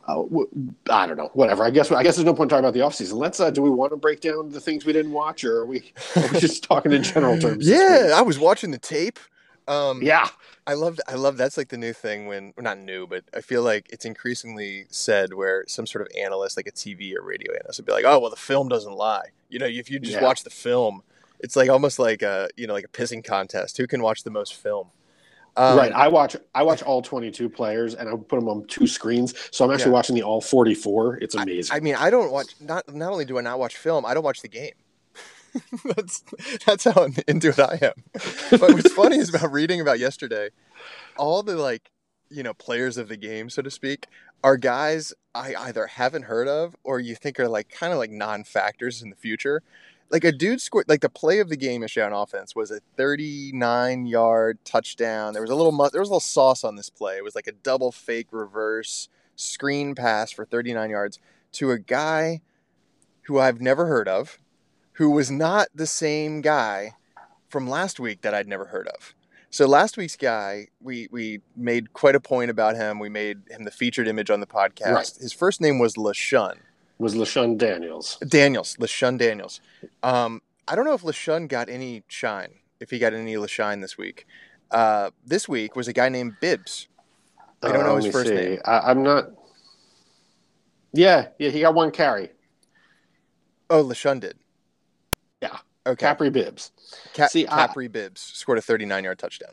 Uh, 0.06 0.22
w- 0.22 0.48
I 0.88 1.06
don't 1.06 1.18
know. 1.18 1.30
Whatever. 1.34 1.64
I 1.64 1.70
guess. 1.70 1.90
I 1.92 2.02
guess 2.02 2.16
there's 2.16 2.24
no 2.24 2.32
point 2.34 2.48
talking 2.50 2.64
about 2.64 2.72
the 2.74 2.80
offseason. 2.80 3.14
Let's. 3.14 3.40
Uh, 3.40 3.50
do 3.50 3.62
we 3.62 3.70
want 3.70 3.92
to 3.92 3.96
break 3.96 4.20
down 4.20 4.50
the 4.50 4.60
things 4.60 4.84
we 4.86 4.92
didn't 4.92 5.12
watch, 5.12 5.44
or 5.44 5.58
are 5.58 5.66
we? 5.66 5.92
Are 6.16 6.28
we 6.28 6.38
just 6.38 6.62
talking 6.64 6.92
in 6.92 7.02
general 7.02 7.38
terms? 7.38 7.66
Yeah. 7.66 8.12
I 8.14 8.22
was 8.22 8.38
watching 8.38 8.70
the 8.70 8.78
tape. 8.78 9.18
Um, 9.66 10.02
Yeah. 10.02 10.28
I 10.66 10.74
love 10.74 10.98
I 11.08 11.14
love 11.14 11.36
that's 11.36 11.56
like 11.56 11.68
the 11.68 11.78
new 11.78 11.92
thing 11.92 12.26
when 12.26 12.52
well, 12.56 12.64
not 12.64 12.78
new, 12.78 13.06
but 13.06 13.24
I 13.34 13.40
feel 13.42 13.62
like 13.62 13.86
it's 13.90 14.04
increasingly 14.04 14.86
said 14.90 15.34
where 15.34 15.64
some 15.66 15.86
sort 15.86 16.02
of 16.02 16.08
analyst, 16.18 16.56
like 16.56 16.66
a 16.66 16.72
TV 16.72 17.14
or 17.14 17.22
radio 17.22 17.52
analyst, 17.54 17.78
would 17.78 17.86
be 17.86 17.92
like, 17.92 18.04
"Oh, 18.06 18.18
well, 18.18 18.30
the 18.30 18.36
film 18.36 18.68
doesn't 18.68 18.92
lie." 18.94 19.28
You 19.50 19.58
know, 19.58 19.66
if 19.66 19.90
you 19.90 19.98
just 19.98 20.18
Yeah. 20.18 20.22
watch 20.22 20.42
the 20.44 20.50
film, 20.50 21.02
it's 21.40 21.56
like 21.56 21.70
almost 21.70 21.98
like 21.98 22.22
a 22.22 22.48
you 22.56 22.66
know 22.66 22.74
like 22.74 22.84
a 22.84 22.88
pissing 22.88 23.24
contest. 23.24 23.76
Who 23.76 23.86
can 23.86 24.02
watch 24.02 24.22
the 24.24 24.30
most 24.30 24.54
film? 24.54 24.90
Um, 25.56 25.76
right. 25.76 25.92
I 25.92 26.06
watch. 26.08 26.36
I 26.54 26.62
watch 26.62 26.82
all 26.84 27.02
22 27.02 27.48
players, 27.48 27.94
and 27.94 28.08
I 28.08 28.12
put 28.12 28.38
them 28.38 28.48
on 28.48 28.64
two 28.66 28.86
screens. 28.86 29.34
So 29.50 29.64
I'm 29.64 29.72
actually 29.72 29.90
Yeah. 29.90 29.94
watching 29.94 30.14
the 30.14 30.22
all 30.22 30.40
44. 30.40 31.16
It's 31.16 31.34
amazing. 31.34 31.74
I 31.76 31.80
mean, 31.80 31.96
I 31.96 32.10
don't 32.10 32.30
watch. 32.30 32.54
Not 32.60 32.94
not 32.94 33.10
only 33.10 33.24
do 33.24 33.38
I 33.38 33.40
not 33.40 33.58
watch 33.58 33.76
film, 33.76 34.06
I 34.06 34.14
don't 34.14 34.22
watch 34.22 34.40
the 34.42 34.48
game. 34.48 34.74
that's 35.84 36.22
that's 36.64 36.84
how 36.84 37.08
into 37.26 37.48
it 37.48 37.58
I 37.58 37.78
am. 37.82 38.04
But 38.50 38.72
what's 38.74 38.92
funny 38.92 39.16
is 39.16 39.34
about 39.34 39.50
reading 39.50 39.80
about 39.80 39.98
yesterday, 39.98 40.50
all 41.16 41.42
the 41.42 41.56
like, 41.56 41.90
you 42.30 42.42
know, 42.42 42.54
players 42.54 42.96
of 42.96 43.08
the 43.08 43.16
game, 43.16 43.50
so 43.50 43.62
to 43.62 43.70
speak, 43.70 44.06
are 44.42 44.56
guys 44.56 45.12
I 45.34 45.54
either 45.54 45.86
haven't 45.86 46.24
heard 46.24 46.48
of 46.48 46.76
or 46.84 47.00
you 47.00 47.14
think 47.14 47.38
are 47.40 47.48
like 47.48 47.68
kind 47.68 47.92
of 47.92 47.98
like 47.98 48.10
non-factors 48.10 49.02
in 49.02 49.10
the 49.10 49.16
future. 49.16 49.62
Like 50.10 50.24
a 50.24 50.32
dude 50.32 50.60
scored 50.60 50.88
like 50.88 51.00
the 51.00 51.08
play 51.08 51.38
of 51.38 51.48
the 51.48 51.56
game 51.56 51.82
yesterday 51.82 52.06
on 52.06 52.12
offense 52.12 52.56
was 52.56 52.70
a 52.70 52.80
39 52.96 54.06
yard 54.06 54.58
touchdown. 54.64 55.32
There 55.32 55.42
was 55.42 55.50
a 55.50 55.54
little 55.54 55.72
mu- 55.72 55.90
there 55.90 56.00
was 56.00 56.08
a 56.08 56.12
little 56.12 56.20
sauce 56.20 56.64
on 56.64 56.76
this 56.76 56.90
play. 56.90 57.16
It 57.18 57.24
was 57.24 57.34
like 57.34 57.46
a 57.46 57.52
double 57.52 57.92
fake 57.92 58.28
reverse 58.30 59.08
screen 59.36 59.94
pass 59.94 60.32
for 60.32 60.44
39 60.44 60.90
yards 60.90 61.18
to 61.52 61.70
a 61.70 61.78
guy 61.78 62.40
who 63.22 63.38
I've 63.38 63.60
never 63.60 63.86
heard 63.86 64.08
of, 64.08 64.38
who 64.92 65.10
was 65.10 65.30
not 65.30 65.68
the 65.74 65.86
same 65.86 66.40
guy 66.40 66.94
from 67.48 67.68
last 67.68 68.00
week 68.00 68.22
that 68.22 68.34
I'd 68.34 68.48
never 68.48 68.66
heard 68.66 68.88
of. 68.88 69.14
So 69.50 69.66
last 69.66 69.96
week's 69.96 70.16
guy, 70.16 70.68
we 70.80 71.08
we 71.10 71.40
made 71.56 71.92
quite 71.92 72.14
a 72.14 72.20
point 72.20 72.50
about 72.50 72.76
him. 72.76 72.98
We 72.98 73.08
made 73.08 73.38
him 73.50 73.64
the 73.64 73.70
featured 73.70 74.06
image 74.06 74.30
on 74.30 74.40
the 74.40 74.46
podcast. 74.46 74.92
Right. 74.94 75.12
His 75.20 75.32
first 75.32 75.60
name 75.60 75.78
was 75.78 75.94
LaShun 75.94 76.56
was 76.98 77.14
LaShun 77.14 77.56
Daniels. 77.56 78.18
Daniels, 78.28 78.76
LaShun 78.80 79.18
Daniels. 79.18 79.60
Um, 80.02 80.42
I 80.66 80.74
don't 80.74 80.84
know 80.84 80.94
if 80.94 81.02
LaShun 81.02 81.48
got 81.48 81.68
any 81.68 82.02
shine, 82.08 82.54
if 82.80 82.90
he 82.90 82.98
got 82.98 83.14
any 83.14 83.34
LaShine 83.36 83.80
this 83.80 83.96
week. 83.96 84.26
Uh, 84.70 85.10
this 85.24 85.48
week 85.48 85.76
was 85.76 85.88
a 85.88 85.92
guy 85.92 86.08
named 86.08 86.34
Bibbs. 86.40 86.88
I 87.62 87.72
don't 87.72 87.84
know 87.84 87.96
Uh, 87.96 88.02
his 88.02 88.12
first 88.12 88.28
see. 88.28 88.34
name. 88.34 88.58
I, 88.64 88.80
I'm 88.90 89.02
not. 89.02 89.30
Yeah, 90.92 91.28
yeah, 91.38 91.50
he 91.50 91.60
got 91.60 91.74
one 91.74 91.90
carry. 91.90 92.30
Oh, 93.70 93.82
LaShun 93.84 94.20
did. 94.20 94.36
Okay. 95.88 96.06
Kapri 96.06 96.32
Bibbs. 96.32 96.72
Cap- 97.12 97.30
See, 97.30 97.46
I- 97.48 97.66
Kapri 97.66 97.90
Bibbs 97.90 98.20
scored 98.20 98.58
a 98.58 98.62
39 98.62 99.04
yard 99.04 99.18
touchdown. 99.18 99.50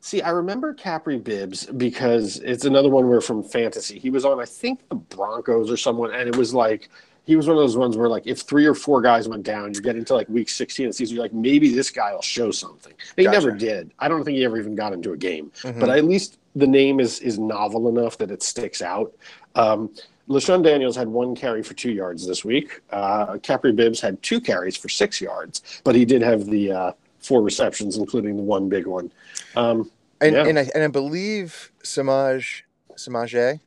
See, 0.00 0.20
I 0.20 0.30
remember 0.30 0.74
Kapri 0.74 1.22
Bibbs 1.22 1.66
because 1.66 2.38
it's 2.38 2.64
another 2.64 2.88
one 2.90 3.08
where 3.08 3.20
from 3.20 3.42
fantasy 3.44 3.98
he 4.00 4.10
was 4.10 4.24
on, 4.24 4.40
I 4.40 4.44
think 4.44 4.80
the 4.88 4.96
Broncos 4.96 5.70
or 5.70 5.76
someone, 5.76 6.12
and 6.12 6.28
it 6.28 6.36
was 6.36 6.52
like 6.52 6.88
he 7.24 7.36
was 7.36 7.46
one 7.46 7.56
of 7.56 7.62
those 7.62 7.76
ones 7.76 7.96
where 7.96 8.08
like 8.08 8.26
if 8.26 8.40
three 8.40 8.66
or 8.66 8.74
four 8.74 9.00
guys 9.00 9.28
went 9.28 9.44
down, 9.44 9.72
you're 9.72 9.82
getting 9.82 10.04
to 10.06 10.14
like 10.14 10.28
week 10.28 10.48
16 10.48 10.86
of 10.86 10.90
the 10.90 10.96
season, 10.96 11.14
you're 11.14 11.24
like 11.24 11.32
maybe 11.32 11.72
this 11.72 11.88
guy 11.90 12.12
will 12.12 12.20
show 12.20 12.50
something. 12.50 12.94
He 13.14 13.22
Gotcha. 13.22 13.38
never 13.38 13.52
did. 13.52 13.92
I 14.00 14.08
don't 14.08 14.24
think 14.24 14.36
he 14.36 14.44
ever 14.44 14.58
even 14.58 14.74
got 14.74 14.92
into 14.92 15.12
a 15.12 15.16
game, 15.16 15.52
Mhm. 15.62 15.78
but 15.78 15.88
at 15.88 16.04
least 16.04 16.38
the 16.56 16.66
name 16.66 16.98
is 16.98 17.20
is 17.20 17.38
novel 17.38 17.88
enough 17.88 18.18
that 18.18 18.32
it 18.32 18.42
sticks 18.42 18.82
out. 18.82 19.14
Um, 19.54 19.94
LaShun 20.28 20.62
Daniels 20.62 20.96
had 20.96 21.08
one 21.08 21.34
carry 21.34 21.62
for 21.62 21.74
two 21.74 21.90
yards 21.92 22.26
this 22.26 22.44
week. 22.44 22.80
Uh, 22.90 23.34
Kapri 23.38 23.74
Bibbs 23.74 24.00
had 24.00 24.22
two 24.22 24.40
carries 24.40 24.76
for 24.76 24.88
six 24.88 25.20
yards, 25.20 25.80
but 25.84 25.94
he 25.94 26.04
did 26.04 26.22
have 26.22 26.46
the 26.46 26.72
uh, 26.72 26.92
four 27.18 27.42
receptions, 27.42 27.96
including 27.96 28.36
the 28.36 28.42
one 28.42 28.68
big 28.68 28.86
one. 28.86 29.12
Um, 29.56 29.90
and 30.20 30.34
Yeah. 30.34 30.46
and, 30.46 30.58
I, 30.58 30.70
and 30.74 30.84
I 30.84 30.88
believe 30.88 31.72
Samaj 31.82 32.62
Samaje. 32.96 33.60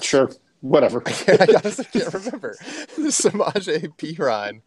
sure, 0.00 0.30
whatever. 0.62 1.02
I 1.28 1.46
honestly 1.56 1.84
can't 1.92 2.14
remember. 2.14 2.56
Samaje 2.96 3.88
Perine 3.98 4.62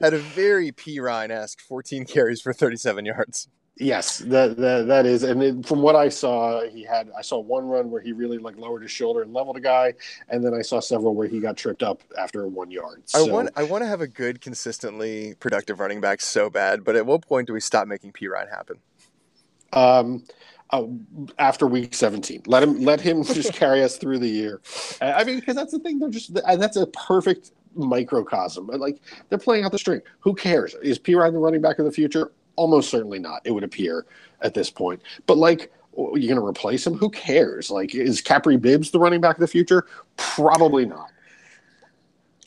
had 0.00 0.14
a 0.14 0.18
very 0.18 0.70
Perine 0.70 1.30
esque 1.30 1.60
14 1.60 2.04
carries 2.04 2.40
for 2.40 2.52
37 2.52 3.04
yards. 3.04 3.48
Yes, 3.80 4.18
that 4.18 4.56
that, 4.56 4.88
that 4.88 5.06
is, 5.06 5.22
and 5.22 5.42
it, 5.42 5.66
from 5.66 5.82
what 5.82 5.94
I 5.94 6.08
saw, 6.08 6.66
he 6.66 6.82
had. 6.82 7.10
I 7.16 7.22
saw 7.22 7.38
one 7.38 7.66
run 7.68 7.90
where 7.90 8.00
he 8.00 8.12
really 8.12 8.38
like 8.38 8.56
lowered 8.56 8.82
his 8.82 8.90
shoulder 8.90 9.22
and 9.22 9.32
leveled 9.32 9.56
a 9.56 9.60
guy, 9.60 9.94
and 10.28 10.44
then 10.44 10.52
I 10.52 10.62
saw 10.62 10.80
several 10.80 11.14
where 11.14 11.28
he 11.28 11.38
got 11.38 11.56
tripped 11.56 11.84
up 11.84 12.02
after 12.18 12.48
one 12.48 12.72
yard. 12.72 13.04
I 13.14 13.22
want 13.22 13.50
I 13.54 13.62
want 13.62 13.84
to 13.84 13.88
have 13.88 14.00
a 14.00 14.08
good, 14.08 14.40
consistently 14.40 15.34
productive 15.38 15.78
running 15.78 16.00
back 16.00 16.20
so 16.20 16.50
bad, 16.50 16.82
but 16.82 16.96
at 16.96 17.06
what 17.06 17.22
point 17.22 17.46
do 17.46 17.52
we 17.52 17.60
stop 17.60 17.86
making 17.86 18.12
Perine 18.12 18.50
happen? 18.50 18.78
um, 19.72 20.24
uh, 20.70 20.84
after 21.38 21.66
week 21.66 21.94
seventeen, 21.94 22.42
let 22.46 22.62
him 22.62 22.80
let 22.80 23.00
him 23.00 23.22
just 23.24 23.52
carry 23.52 23.82
us 23.82 23.96
through 23.96 24.18
the 24.18 24.28
year. 24.28 24.60
I 25.00 25.12
I 25.12 25.24
mean, 25.24 25.38
because 25.38 25.54
that's 25.54 25.72
the 25.72 25.78
thing. 25.78 25.98
They're 25.98 26.10
just 26.10 26.36
and 26.46 26.60
that's 26.60 26.76
a 26.76 26.86
perfect 26.88 27.52
microcosm. 27.74 28.66
Like 28.66 29.00
they're 29.28 29.38
playing 29.38 29.64
out 29.64 29.72
the 29.72 29.78
string. 29.78 30.00
Who 30.20 30.34
cares? 30.34 30.74
Is 30.82 30.98
P. 30.98 31.14
Ryan 31.14 31.34
the 31.34 31.38
running 31.38 31.60
back 31.60 31.78
of 31.78 31.84
the 31.84 31.92
future? 31.92 32.32
Almost 32.58 32.90
certainly 32.90 33.20
not. 33.20 33.40
It 33.44 33.52
would 33.52 33.62
appear 33.64 34.04
at 34.42 34.52
this 34.54 34.68
point. 34.68 35.00
But 35.26 35.38
like, 35.38 35.72
you're 35.96 36.10
going 36.12 36.34
to 36.36 36.44
replace 36.44 36.86
him? 36.86 36.94
Who 36.94 37.08
cares? 37.10 37.70
Like, 37.70 37.94
is 37.94 38.20
Kapri 38.20 38.60
Bibbs 38.60 38.90
the 38.90 38.98
running 38.98 39.20
back 39.20 39.36
of 39.36 39.40
the 39.40 39.46
future? 39.46 39.86
Probably 40.16 40.84
not. 40.86 41.10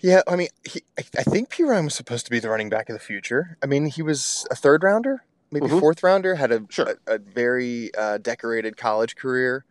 Yeah, 0.02 0.22
I 0.28 0.36
mean, 0.36 0.48
he, 0.64 0.82
I 0.98 1.24
think 1.24 1.50
Perine 1.50 1.86
was 1.86 1.94
supposed 1.96 2.26
to 2.26 2.32
be 2.32 2.40
the 2.40 2.50
running 2.50 2.70
back 2.70 2.90
of 2.90 2.94
the 2.94 3.00
future. 3.00 3.58
I 3.64 3.68
mean, 3.68 3.86
he 3.86 4.02
was 4.02 4.46
a 4.52 4.56
third 4.56 4.84
rounder, 4.84 5.24
maybe 5.52 5.68
Mhm. 5.68 5.80
fourth 5.80 6.02
rounder, 6.04 6.36
had 6.36 6.52
a 6.52 6.64
Sure. 6.70 6.98
a, 7.08 7.16
a 7.16 7.18
very 7.20 7.94
uh, 7.96 8.18
decorated 8.18 8.78
college 8.78 9.16
career. 9.16 9.64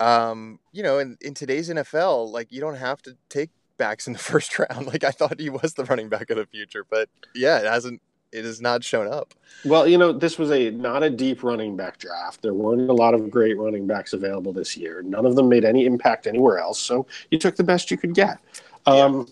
Um, 0.00 0.58
you 0.72 0.82
know, 0.82 0.98
in, 0.98 1.16
in 1.20 1.34
today's 1.34 1.68
NFL, 1.70 2.30
like 2.32 2.50
you 2.50 2.60
don't 2.60 2.76
have 2.76 3.02
to 3.02 3.16
take 3.28 3.50
backs 3.76 4.06
in 4.06 4.14
the 4.14 4.18
first 4.32 4.58
round. 4.58 4.86
Like 4.86 5.04
I 5.04 5.10
thought 5.10 5.38
he 5.38 5.50
was 5.50 5.74
the 5.74 5.84
running 5.84 6.08
back 6.08 6.30
of 6.30 6.36
the 6.38 6.46
future, 6.46 6.84
but 6.88 7.08
yeah, 7.34 7.58
it 7.58 7.66
hasn't. 7.66 8.00
It 8.32 8.44
has 8.44 8.60
not 8.60 8.84
shown 8.84 9.10
up. 9.10 9.34
Well, 9.64 9.86
you 9.86 9.98
know, 9.98 10.12
this 10.12 10.38
was 10.38 10.50
a 10.50 10.70
not 10.70 11.02
a 11.02 11.10
deep 11.10 11.42
running 11.42 11.76
back 11.76 11.98
draft. 11.98 12.42
There 12.42 12.54
weren't 12.54 12.90
a 12.90 12.92
lot 12.92 13.14
of 13.14 13.30
great 13.30 13.56
running 13.56 13.86
backs 13.86 14.12
available 14.12 14.52
this 14.52 14.76
year. 14.76 15.02
None 15.02 15.24
of 15.24 15.36
them 15.36 15.48
made 15.48 15.64
any 15.64 15.86
impact 15.86 16.26
anywhere 16.26 16.58
else. 16.58 16.78
So 16.78 17.06
you 17.30 17.38
took 17.38 17.56
the 17.56 17.64
best 17.64 17.90
you 17.90 17.96
could 17.96 18.14
get. 18.14 18.38
Um, 18.84 19.26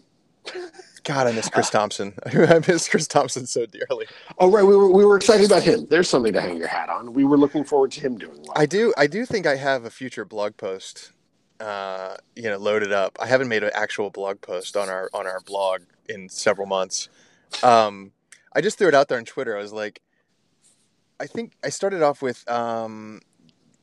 God, 1.05 1.27
I 1.27 1.33
miss 1.33 1.49
Chris 1.51 1.69
Thompson. 1.69 2.15
I 2.27 2.61
miss 2.67 2.89
Chris 2.89 3.07
Thompson 3.07 3.47
so 3.47 3.67
dearly. 3.67 4.07
Oh 4.39 4.51
right, 4.51 4.65
we 4.65 4.75
were 4.75 4.91
we 4.91 5.05
were 5.05 5.17
excited 5.17 5.47
about 5.47 5.63
him. 5.63 5.87
There's 5.89 6.09
something 6.09 6.33
to 6.33 6.41
hang 6.41 6.57
your 6.57 6.69
hat 6.69 6.89
on. 6.89 7.13
We 7.13 7.25
were 7.25 7.37
looking 7.37 7.63
forward 7.63 7.93
to 7.93 8.01
him 8.01 8.17
doing 8.17 8.39
well. 8.43 8.55
I 8.57 8.67
do. 8.67 8.93
I 8.97 9.07
do 9.07 9.27
think 9.27 9.47
I 9.47 9.57
have 9.57 9.85
a 9.85 9.91
future 9.91 10.25
blog 10.25 10.57
post, 10.57 11.13
uh, 11.61 12.17
you 12.35 12.45
know, 12.45 12.57
loaded 12.57 12.93
up. 12.93 13.19
I 13.21 13.27
haven't 13.27 13.49
made 13.49 13.63
an 13.63 13.71
actual 13.75 14.09
blog 14.09 14.41
post 14.41 14.77
on 14.77 14.89
our 14.89 15.11
on 15.13 15.27
our 15.27 15.41
blog 15.41 15.83
in 16.09 16.29
several 16.31 16.67
months. 16.67 17.11
Um, 17.63 18.13
I 18.55 18.61
just 18.61 18.79
threw 18.79 18.89
it 18.89 18.95
out 18.95 19.09
there 19.09 19.19
on 19.19 19.25
Twitter. 19.25 19.57
I 19.57 19.61
was 19.61 19.73
like, 19.73 20.01
I 21.21 21.27
think 21.27 21.53
I 21.65 21.69
started 21.69 22.03
off 22.03 22.23
with 22.23 22.49
um, 22.51 23.21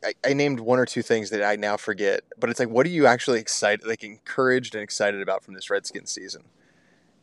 I, 0.04 0.14
I 0.26 0.34
named 0.34 0.60
one 0.60 0.80
or 0.80 0.86
two 0.86 1.02
things 1.02 1.30
that 1.30 1.44
I 1.44 1.56
now 1.56 1.78
forget, 1.78 2.22
but 2.38 2.50
it's 2.50 2.60
like, 2.60 2.70
what 2.70 2.86
are 2.86 2.90
you 2.90 3.06
actually 3.06 3.40
excited, 3.40 3.86
like 3.86 4.04
encouraged 4.04 4.76
and 4.76 4.84
excited 4.84 5.22
about 5.22 5.44
from 5.44 5.54
this 5.54 5.70
Redskins 5.70 6.12
season? 6.12 6.44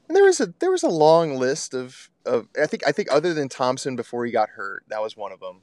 And 0.08 0.16
there 0.16 0.24
was 0.24 0.40
a 0.40 0.54
there 0.58 0.70
was 0.70 0.82
a 0.82 0.88
long 0.88 1.36
list 1.36 1.74
of 1.74 2.10
of 2.24 2.48
I 2.60 2.66
think 2.66 2.86
I 2.86 2.92
think 2.92 3.08
other 3.12 3.34
than 3.34 3.48
Thompson 3.48 3.94
before 3.96 4.24
he 4.24 4.32
got 4.32 4.50
hurt, 4.50 4.84
that 4.88 5.02
was 5.02 5.16
one 5.16 5.32
of 5.32 5.40
them. 5.40 5.60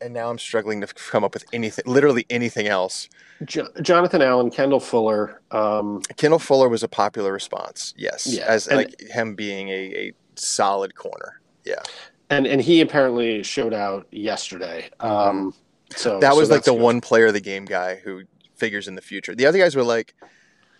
And 0.00 0.14
now 0.14 0.30
I'm 0.30 0.38
struggling 0.38 0.80
to 0.80 0.86
come 0.86 1.24
up 1.24 1.34
with 1.34 1.44
anything, 1.52 1.84
literally 1.84 2.24
anything 2.30 2.68
else. 2.68 3.08
Jo- 3.44 3.66
Jonathan 3.82 4.22
Allen, 4.22 4.48
Kendall 4.48 4.78
Fuller. 4.78 5.42
Um, 5.50 6.02
Kendall 6.16 6.38
Fuller 6.38 6.68
was 6.68 6.84
a 6.84 6.88
popular 6.88 7.32
response, 7.32 7.94
yes, 7.96 8.24
Yeah, 8.24 8.44
as 8.46 8.68
and- 8.68 8.76
like 8.76 9.00
him 9.00 9.34
being 9.34 9.68
a, 9.70 9.72
a 9.72 10.12
solid 10.38 10.94
corner. 10.94 11.40
Yeah, 11.64 11.82
and 12.30 12.46
and 12.46 12.60
he 12.60 12.80
apparently 12.80 13.42
showed 13.42 13.74
out 13.74 14.06
yesterday. 14.12 14.90
Um, 15.00 15.54
so 15.94 16.10
Mm-hmm. 16.10 16.20
that 16.20 16.34
so 16.34 16.36
was 16.36 16.50
like 16.50 16.64
the 16.64 16.72
good. 16.72 16.80
one 16.82 17.00
player 17.00 17.26
of 17.26 17.34
the 17.34 17.40
game 17.40 17.64
guy 17.64 17.96
who 17.96 18.24
figures 18.56 18.88
in 18.88 18.94
the 18.94 19.02
future. 19.02 19.34
The 19.34 19.46
other 19.46 19.58
guys 19.58 19.76
were 19.76 19.84
like 19.84 20.14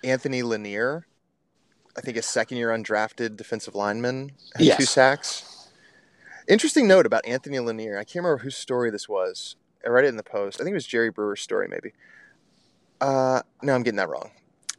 Anthony 0.04 0.42
Lanier, 0.42 1.06
I 1.96 2.00
think 2.00 2.16
a 2.16 2.22
second 2.22 2.58
year 2.58 2.70
undrafted 2.70 3.36
defensive 3.36 3.74
lineman, 3.74 4.32
had 4.56 4.70
two 4.72 4.86
sacks. 4.86 5.46
Interesting 6.48 6.88
note 6.88 7.06
about 7.06 7.26
Anthony 7.26 7.58
Lanier. 7.58 7.98
I 7.98 8.04
can't 8.04 8.24
remember 8.24 8.38
whose 8.42 8.56
story 8.56 8.90
this 8.90 9.08
was. 9.08 9.56
I 9.84 9.90
read 9.90 10.04
it 10.04 10.08
in 10.08 10.16
the 10.16 10.22
post. 10.22 10.60
I 10.60 10.64
think 10.64 10.72
it 10.72 10.76
was 10.76 10.86
Jerry 10.86 11.10
Brewer's 11.10 11.40
story, 11.42 11.68
maybe. 11.68 11.92
Uh, 13.00 13.42
no, 13.62 13.74
I'm 13.74 13.82
getting 13.82 13.96
that 13.98 14.08
wrong. 14.08 14.30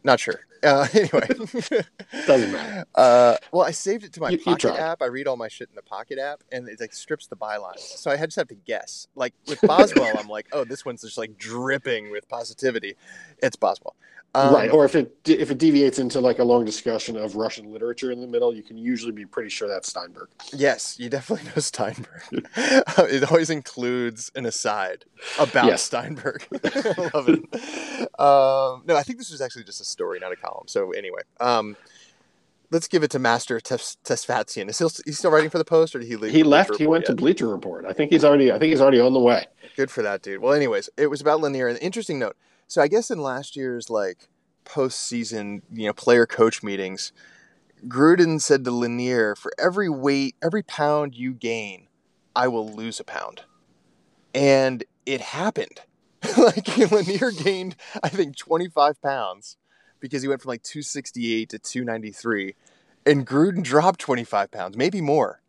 Not 0.03 0.19
sure. 0.19 0.41
Uh, 0.63 0.87
anyway, 0.93 1.27
Doesn't 2.27 2.51
matter. 2.51 2.85
Uh, 2.95 3.35
well, 3.51 3.65
I 3.65 3.71
saved 3.71 4.03
it 4.03 4.13
to 4.13 4.19
my 4.21 4.29
You- 4.29 4.37
you 4.37 4.43
Pocket 4.43 4.61
tried. 4.61 4.77
app. 4.79 5.01
I 5.01 5.05
read 5.05 5.27
all 5.27 5.37
my 5.37 5.47
shit 5.47 5.69
in 5.69 5.75
the 5.75 5.81
Pocket 5.81 6.19
app, 6.19 6.43
and 6.51 6.67
it 6.67 6.79
like 6.79 6.93
strips 6.93 7.27
the 7.27 7.35
bylines. 7.35 7.79
So 7.79 8.11
I 8.11 8.15
had- 8.15 8.29
just 8.29 8.37
have 8.37 8.47
to 8.49 8.55
guess. 8.55 9.07
Like 9.15 9.33
with 9.47 9.61
Boswell, 9.61 10.15
I'm 10.19 10.27
like, 10.27 10.47
oh, 10.51 10.63
this 10.63 10.85
one's 10.85 11.01
just 11.01 11.17
like 11.17 11.37
dripping 11.37 12.11
with 12.11 12.27
positivity. 12.29 12.95
It's 13.41 13.55
Boswell, 13.55 13.95
um, 14.35 14.53
right, 14.53 14.69
or 14.71 14.85
if 14.85 14.95
it 14.95 15.15
if 15.25 15.49
it 15.51 15.57
deviates 15.57 15.97
into 15.99 16.19
like 16.21 16.39
a 16.39 16.43
long 16.43 16.63
discussion 16.65 17.17
of 17.17 17.35
Russian 17.35 17.71
literature 17.71 18.11
in 18.11 18.21
the 18.21 18.27
middle, 18.27 18.53
you 18.55 18.61
can 18.61 18.77
usually 18.77 19.11
be 19.11 19.25
pretty 19.25 19.49
sure 19.49 19.67
that's 19.67 19.89
Steinberg. 19.89 20.29
Yes, 20.53 20.97
you 20.99 21.09
definitely 21.09 21.47
know 21.47 21.59
Steinberg. 21.61 22.21
it 22.55 23.29
always 23.31 23.49
includes 23.49 24.31
an 24.35 24.45
aside 24.45 25.05
about 25.39 25.65
Yes. 25.65 25.81
Steinberg. 25.83 26.45
I 26.63 27.09
love 27.13 27.29
it. 27.29 27.39
Um, 28.19 28.83
no, 28.85 28.95
I 28.95 29.03
think 29.03 29.17
this 29.17 29.31
was 29.31 29.41
actually 29.41 29.63
just 29.63 29.81
a 29.81 29.85
story, 29.85 30.19
not 30.19 30.31
a 30.31 30.35
column. 30.35 30.67
So 30.67 30.91
anyway, 30.91 31.21
um, 31.39 31.75
let's 32.71 32.87
give 32.87 33.01
it 33.03 33.09
to 33.11 33.19
Master 33.19 33.59
Tes- 33.59 33.97
Tesfatsion. 34.03 34.69
Is 34.69 34.77
he, 34.77 34.87
still- 34.87 35.03
he's 35.05 35.17
still 35.17 35.31
writing 35.31 35.49
for 35.49 35.57
the 35.57 35.65
Post, 35.65 35.95
or 35.95 35.99
did 35.99 36.07
he 36.07 36.15
leave? 36.15 36.31
He 36.31 36.43
left. 36.43 36.75
He 36.77 36.85
went 36.85 37.03
Report 37.03 37.17
to? 37.17 37.21
Bleacher 37.21 37.47
Report. 37.47 37.85
I 37.85 37.93
think 37.93 38.11
he's 38.11 38.23
already. 38.23 38.51
I 38.51 38.59
think 38.59 38.69
he's 38.71 38.81
already 38.81 38.99
on 38.99 39.13
the 39.13 39.19
way. 39.19 39.47
Good 39.75 39.89
for 39.89 40.01
that 40.03 40.21
dude. 40.21 40.39
Well, 40.41 40.53
anyways, 40.53 40.89
it 40.97 41.07
was 41.07 41.19
about 41.21 41.41
Lanier. 41.41 41.67
An 41.67 41.77
interesting 41.77 42.19
note. 42.19 42.35
So 42.69 42.83
I 42.83 42.87
guess 42.87 43.09
in 43.09 43.17
last 43.19 43.55
year's 43.55 43.89
like 43.89 44.29
postseason, 44.63 45.63
you 45.73 45.87
know, 45.87 45.93
player 45.93 46.27
coach 46.27 46.61
meetings, 46.61 47.11
Gruden 47.87 48.39
said 48.39 48.63
to 48.63 48.71
Lanier, 48.71 49.35
"For 49.35 49.51
every 49.57 49.89
weight, 49.89 50.35
every 50.41 50.61
pound 50.61 51.15
you 51.15 51.33
gain, 51.33 51.87
I 52.35 52.47
will 52.47 52.71
lose 52.71 52.99
a 52.99 53.03
pound," 53.03 53.41
and 54.35 54.83
it 55.07 55.19
happened. 55.19 55.81
like 56.37 56.77
Lanier 56.91 57.31
gained, 57.31 57.75
I 58.03 58.09
think, 58.09 58.37
twenty 58.37 58.67
five 58.67 59.01
pounds 59.01 59.57
because 59.99 60.21
he 60.21 60.27
went 60.27 60.43
from 60.43 60.49
like 60.49 60.61
two 60.61 60.83
sixty 60.83 61.33
eight 61.33 61.49
to 61.49 61.57
two 61.57 61.83
ninety 61.83 62.11
three, 62.11 62.53
and 63.03 63.25
Gruden 63.25 63.63
dropped 63.63 63.99
twenty 63.99 64.23
five 64.23 64.51
pounds, 64.51 64.77
maybe 64.77 65.01
more. 65.01 65.41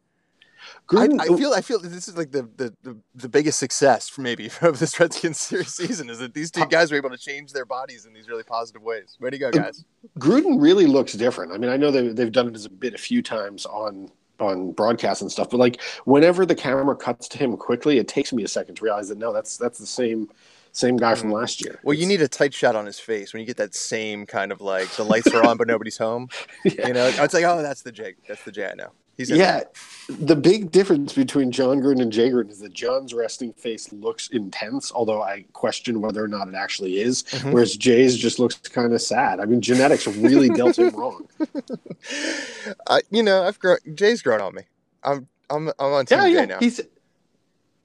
I, 0.90 0.92
Gruden, 0.92 1.20
I 1.20 1.26
feel 1.36 1.52
I 1.52 1.60
feel 1.60 1.78
this 1.80 2.08
is 2.08 2.16
like 2.16 2.32
the, 2.32 2.48
the, 2.56 2.96
the, 3.14 3.28
biggest 3.28 3.58
success 3.58 4.08
for 4.08 4.20
maybe 4.20 4.50
of 4.62 4.78
this 4.78 4.98
Redskins 4.98 5.38
series 5.40 5.74
season 5.74 6.10
is 6.10 6.18
that 6.18 6.34
these 6.34 6.50
two 6.50 6.66
guys 6.66 6.90
were 6.90 6.96
able 6.96 7.10
to 7.10 7.18
change 7.18 7.52
their 7.52 7.64
bodies 7.64 8.06
in 8.06 8.12
these 8.12 8.28
really 8.28 8.42
positive 8.42 8.82
ways. 8.82 9.16
Way 9.20 9.30
to 9.30 9.38
go, 9.38 9.50
guys! 9.50 9.84
Gruden 10.18 10.60
really 10.60 10.86
looks 10.86 11.12
different. 11.12 11.52
I 11.52 11.58
mean, 11.58 11.70
I 11.70 11.76
know 11.76 11.90
they 11.90 12.08
they've 12.08 12.32
done 12.32 12.48
it 12.48 12.54
as 12.54 12.64
a 12.64 12.70
bit 12.70 12.94
a 12.94 12.98
few 12.98 13.22
times 13.22 13.66
on 13.66 14.10
on 14.38 14.72
broadcast 14.72 15.22
and 15.22 15.30
stuff, 15.30 15.50
but 15.50 15.58
like 15.58 15.80
whenever 16.04 16.46
the 16.46 16.54
camera 16.54 16.96
cuts 16.96 17.28
to 17.28 17.38
him 17.38 17.56
quickly, 17.56 17.98
it 17.98 18.08
takes 18.08 18.32
me 18.32 18.42
a 18.42 18.48
second 18.48 18.76
to 18.76 18.84
realize 18.84 19.08
that 19.08 19.18
no, 19.18 19.32
that's 19.32 19.56
that's 19.56 19.78
the 19.78 19.86
same 19.86 20.28
same 20.72 20.96
guy 20.96 21.14
from 21.14 21.32
last 21.32 21.64
year. 21.64 21.74
Mm. 21.74 21.84
Well, 21.84 21.94
you 21.94 22.06
need 22.06 22.22
a 22.22 22.28
tight 22.28 22.54
shot 22.54 22.76
on 22.76 22.86
his 22.86 22.98
face 22.98 23.32
when 23.32 23.40
you 23.40 23.46
get 23.46 23.56
that 23.56 23.74
same 23.74 24.26
kind 24.26 24.52
of 24.52 24.60
like 24.60 24.88
the 24.92 25.04
lights 25.04 25.32
are 25.34 25.44
on 25.46 25.56
but 25.56 25.66
nobody's 25.66 25.98
home. 25.98 26.28
Yeah. 26.64 26.88
You 26.88 26.94
know, 26.94 27.06
it's 27.06 27.34
like 27.34 27.44
oh, 27.44 27.62
that's 27.62 27.82
the 27.82 27.92
Jay. 27.92 28.14
That's 28.28 28.44
the 28.44 28.52
Jay 28.52 28.68
I 28.70 28.74
know. 28.74 28.90
He's 29.20 29.30
in 29.30 29.36
Yeah, 29.36 29.64
the 30.08 30.34
big 30.34 30.70
difference 30.70 31.12
between 31.12 31.52
Jon 31.52 31.80
Gruden 31.80 32.00
and 32.00 32.10
Jay 32.10 32.30
Gruden 32.30 32.50
is 32.50 32.58
that 32.60 32.72
Jon's 32.72 33.12
resting 33.12 33.52
face 33.52 33.92
looks 33.92 34.28
intense, 34.28 34.90
although 34.92 35.22
I 35.22 35.44
question 35.52 36.00
whether 36.00 36.24
or 36.24 36.28
not 36.28 36.48
it 36.48 36.54
actually 36.54 37.00
is. 37.00 37.22
Mhm. 37.24 37.52
Whereas 37.52 37.76
Jay's 37.76 38.16
just 38.16 38.38
looks 38.38 38.56
kind 38.56 38.92
of 38.94 39.02
sad. 39.02 39.40
I 39.40 39.44
mean, 39.44 39.60
genetics 39.60 40.06
really 40.06 40.48
dealt 40.48 40.78
him 40.78 40.88
wrong. 40.96 41.28
I, 42.88 43.02
you 43.10 43.22
know, 43.22 43.42
I've 43.44 43.58
grown. 43.58 43.78
Jay's 43.94 44.22
grown 44.22 44.40
on 44.40 44.54
me. 44.54 44.62
I'm 45.04 45.28
I'm 45.50 45.68
I'm 45.78 45.92
on 45.92 46.06
Team 46.06 46.18
Yeah, 46.18 46.24
Jay 46.26 46.32
yeah. 46.32 46.44
now. 46.46 46.58
He's, 46.60 46.80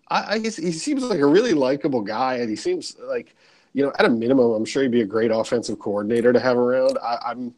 I, 0.08 0.36
I 0.36 0.40
guess 0.40 0.56
he 0.56 0.72
seems 0.72 1.04
like 1.04 1.20
a 1.20 1.26
really 1.26 1.54
likable 1.54 2.02
guy, 2.02 2.36
and 2.36 2.50
he 2.50 2.56
seems 2.56 2.96
like, 3.00 3.36
you 3.74 3.84
know, 3.84 3.92
at 4.00 4.06
a 4.06 4.10
minimum, 4.10 4.52
I'm 4.52 4.66
sure 4.66 4.84
he'd 4.84 4.92
be 4.92 5.02
a 5.02 5.06
great 5.06 5.32
offensive 5.32 5.80
coordinator 5.80 6.32
to 6.32 6.40
have 6.40 6.58
around. 6.58 6.98
I, 7.04 7.18
I'm, 7.26 7.54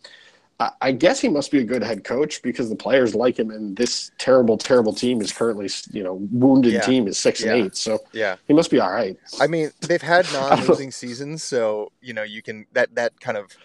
I, 0.59 0.71
I 0.81 0.91
guess 0.91 1.19
he 1.19 1.27
must 1.29 1.51
be 1.51 1.59
a 1.59 1.63
good 1.63 1.83
head 1.83 2.03
coach 2.03 2.41
because 2.41 2.69
the 2.69 2.75
players 2.75 3.13
like 3.13 3.37
him, 3.37 3.51
and 3.51 3.75
this 3.77 4.11
terrible, 4.17 4.57
terrible 4.57 4.93
team 4.93 5.21
is 5.21 5.31
currently, 5.31 5.69
you 5.91 6.03
know, 6.03 6.15
wounded 6.31 6.73
Yeah. 6.73 6.81
team 6.81 7.07
is 7.07 7.17
six 7.17 7.41
Yeah. 7.43 7.53
and 7.53 7.65
eight, 7.67 7.75
so 7.75 7.99
yeah. 8.13 8.37
he 8.47 8.53
must 8.53 8.71
be 8.71 8.79
all 8.79 8.91
right. 8.91 9.17
I 9.39 9.47
mean, 9.47 9.71
they've 9.81 10.01
had 10.01 10.25
non-losing 10.33 10.91
seasons, 10.91 11.43
so 11.43 11.91
you 12.01 12.13
know 12.13 12.23
you 12.23 12.41
can 12.41 12.65
that 12.73 12.95
that 12.95 13.19
kind 13.19 13.37
of 13.37 13.55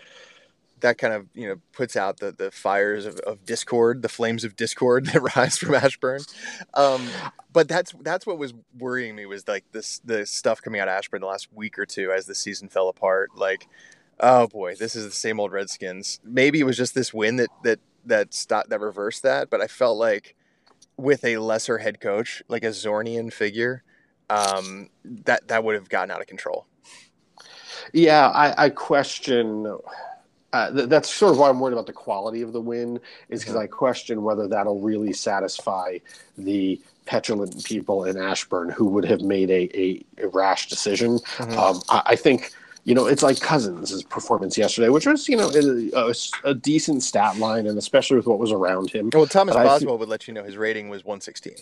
that 0.81 0.99
kind 0.99 1.15
of 1.15 1.29
you 1.33 1.47
know 1.47 1.57
puts 1.73 1.95
out 1.97 2.19
the 2.19 2.33
the 2.33 2.51
fires 2.51 3.07
of, 3.07 3.17
of 3.21 3.45
discord, 3.47 4.03
the 4.03 4.09
flames 4.09 4.43
of 4.45 4.57
discord 4.57 5.07
that 5.13 5.23
rise 5.37 5.57
from 5.57 5.75
Ashburn. 5.77 6.21
Um, 6.75 7.07
but 7.53 7.69
that's 7.69 7.95
that's 8.03 8.27
what 8.27 8.37
was 8.37 8.53
worrying 8.79 9.15
me 9.17 9.25
was 9.25 9.47
like 9.49 9.65
this 9.73 10.01
the 10.05 10.27
stuff 10.27 10.61
coming 10.61 10.81
out 10.81 10.89
of 10.89 10.93
Ashburn 10.93 11.21
the 11.23 11.27
last 11.29 11.49
week 11.55 11.79
or 11.79 11.87
two 11.87 12.11
as 12.13 12.27
the 12.27 12.35
season 12.35 12.69
fell 12.69 12.89
apart. 12.89 13.31
Like, 13.37 13.67
oh 14.23 14.47
boy, 14.47 14.75
this 14.77 14.97
is 14.97 15.05
the 15.05 15.11
same 15.11 15.39
old 15.39 15.53
Redskins. 15.53 16.21
Maybe 16.25 16.61
it 16.61 16.65
was 16.65 16.77
just 16.77 16.95
this 16.95 17.13
win 17.13 17.37
that 17.37 17.51
that 17.65 17.81
that 18.07 18.33
stopped 18.33 18.71
that 18.71 18.81
reversed 18.81 19.23
that, 19.25 19.51
but 19.51 19.61
I 19.61 19.67
felt 19.67 19.99
like 19.99 20.35
with 20.97 21.25
a 21.25 21.37
lesser 21.39 21.79
head 21.79 22.01
coach, 22.01 22.43
like 22.49 22.65
a 22.65 22.69
Zornian 22.69 23.33
figure, 23.33 23.83
um, 24.31 24.89
that 25.05 25.49
that 25.49 25.65
would 25.65 25.75
have 25.75 25.89
gotten 25.89 26.11
out 26.11 26.21
of 26.21 26.27
control. 26.27 26.67
Yeah, 27.93 28.29
I, 28.29 28.67
I 28.67 28.71
question. 28.71 29.79
Uh, 30.53 30.71
th- 30.71 30.89
that's 30.89 31.09
sort 31.09 31.33
of 31.33 31.39
why 31.39 31.49
I'm 31.49 31.59
worried 31.59 31.73
about 31.73 31.87
the 31.87 31.95
quality 31.95 32.43
of 32.43 32.53
the 32.53 32.61
win, 32.61 33.01
is 33.31 33.41
because 33.41 33.57
I 33.57 33.67
question 33.67 34.23
whether 34.23 34.47
that'll 34.47 34.81
really 34.81 35.13
satisfy 35.15 35.97
the 36.37 36.79
petulant 37.07 37.65
people 37.65 38.05
in 38.05 38.19
Ashburn 38.19 38.69
who 38.69 38.87
would 38.87 39.07
have 39.07 39.23
made 39.23 39.51
a, 39.51 39.71
a, 39.75 40.05
a 40.19 40.29
rash 40.29 40.69
decision. 40.69 41.19
Mhm. 41.39 41.57
Um, 41.57 41.83
I, 41.89 42.03
I 42.07 42.17
think, 42.17 42.53
you 42.85 42.95
know, 42.95 43.07
it's 43.07 43.23
like 43.23 43.41
Cousins' 43.41 44.03
performance 44.05 44.59
yesterday, 44.59 44.89
which 44.89 45.07
was, 45.07 45.29
you 45.29 45.37
know, 45.37 45.51
a, 45.55 46.11
a, 46.11 46.15
a 46.51 46.55
decent 46.55 47.03
stat 47.03 47.37
line, 47.39 47.67
and 47.67 47.79
especially 47.79 48.17
with 48.17 48.27
what 48.27 48.39
was 48.39 48.51
around 48.51 48.91
him. 48.91 49.11
Well, 49.13 49.27
Thomas 49.27 49.55
But 49.55 49.65
Boswell 49.65 49.99
would 49.99 50.09
let 50.09 50.27
you 50.27 50.35
know 50.35 50.43
his 50.43 50.57
rating 50.57 50.89
was 50.89 51.05
116. 51.05 51.55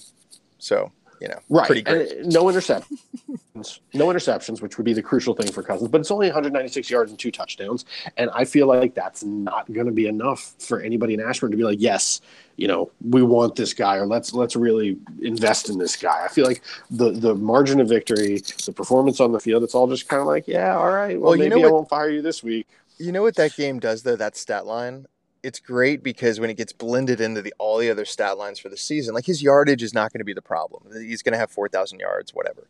So, 0.59 0.91
you 1.21 1.29
know, 1.29 1.39
Right. 1.51 1.67
pretty 1.67 1.83
great. 1.83 2.11
And 2.13 2.33
no 2.33 2.45
interceptions. 2.45 3.81
no 3.93 4.07
interceptions, 4.07 4.63
which 4.63 4.79
would 4.79 4.85
be 4.85 4.95
the 4.95 5.03
crucial 5.03 5.35
thing 5.35 5.53
for 5.53 5.63
Cousins. 5.63 5.91
But 5.91 6.01
it's 6.01 6.11
only 6.11 6.29
196 6.29 6.89
yards 6.91 7.11
and 7.11 7.19
two 7.19 7.31
touchdowns. 7.31 7.85
And 8.17 8.31
I 8.33 8.45
feel 8.47 8.67
like 8.67 8.95
that's 8.95 9.23
not 9.23 9.71
going 9.71 9.87
to 9.87 9.93
be 9.93 10.07
enough 10.07 10.55
for 10.59 10.81
anybody 10.81 11.13
in 11.15 11.21
Ashburn 11.21 11.51
to 11.51 11.57
be 11.59 11.65
like, 11.65 11.81
yes, 11.81 12.23
you 12.61 12.69
know, 12.69 12.91
we 13.09 13.23
want 13.23 13.57
this 13.57 13.73
guy, 13.73 13.97
or 13.97 14.05
let's 14.07 14.35
let's 14.35 14.55
really 14.55 14.99
invest 15.23 15.71
in 15.71 15.79
this 15.79 15.97
guy. 15.97 16.25
I 16.25 16.29
feel 16.29 16.45
like 16.47 16.63
the 16.91 17.11
the 17.11 17.35
margin 17.35 17.81
of 17.81 17.89
victory, 17.89 18.37
the 18.67 18.73
performance 18.73 19.19
on 19.19 19.33
the 19.33 19.41
field, 19.41 19.63
it's 19.63 19.75
all 19.75 19.89
just 19.89 20.09
kind 20.09 20.21
of 20.21 20.27
like, 20.27 20.47
yeah, 20.47 20.77
all 20.77 20.91
right, 20.93 21.19
well, 21.19 21.31
Well, 21.31 21.37
you 21.37 21.45
maybe 21.49 21.63
know 21.63 21.69
I 21.69 21.71
what- 21.71 21.77
won't 21.77 21.89
fire 21.89 22.11
you 22.11 22.21
this 22.21 22.43
week. 22.43 22.67
You 22.99 23.13
know 23.13 23.23
what 23.23 23.37
that 23.37 23.57
game 23.57 23.79
does 23.81 24.03
though? 24.03 24.15
That 24.17 24.37
stat 24.37 24.67
line. 24.67 25.07
It's 25.43 25.59
great 25.59 26.03
because 26.03 26.39
when 26.39 26.51
it 26.51 26.59
gets 26.59 26.75
blended 26.75 27.19
into 27.19 27.41
the 27.41 27.55
all 27.57 27.79
the 27.79 27.89
other 27.91 28.05
stat 28.05 28.37
lines 28.37 28.59
for 28.59 28.69
the 28.69 28.77
season, 28.77 29.15
like 29.15 29.25
his 29.25 29.43
yardage 29.43 29.83
is 29.83 29.95
not 29.95 30.13
going 30.13 30.19
to 30.19 30.25
be 30.27 30.35
the 30.35 30.43
problem. 30.43 30.83
He's 30.93 31.23
going 31.23 31.33
to 31.33 31.39
have 31.39 31.51
4,000 31.51 31.99
yards, 31.99 32.35
whatever, 32.35 32.67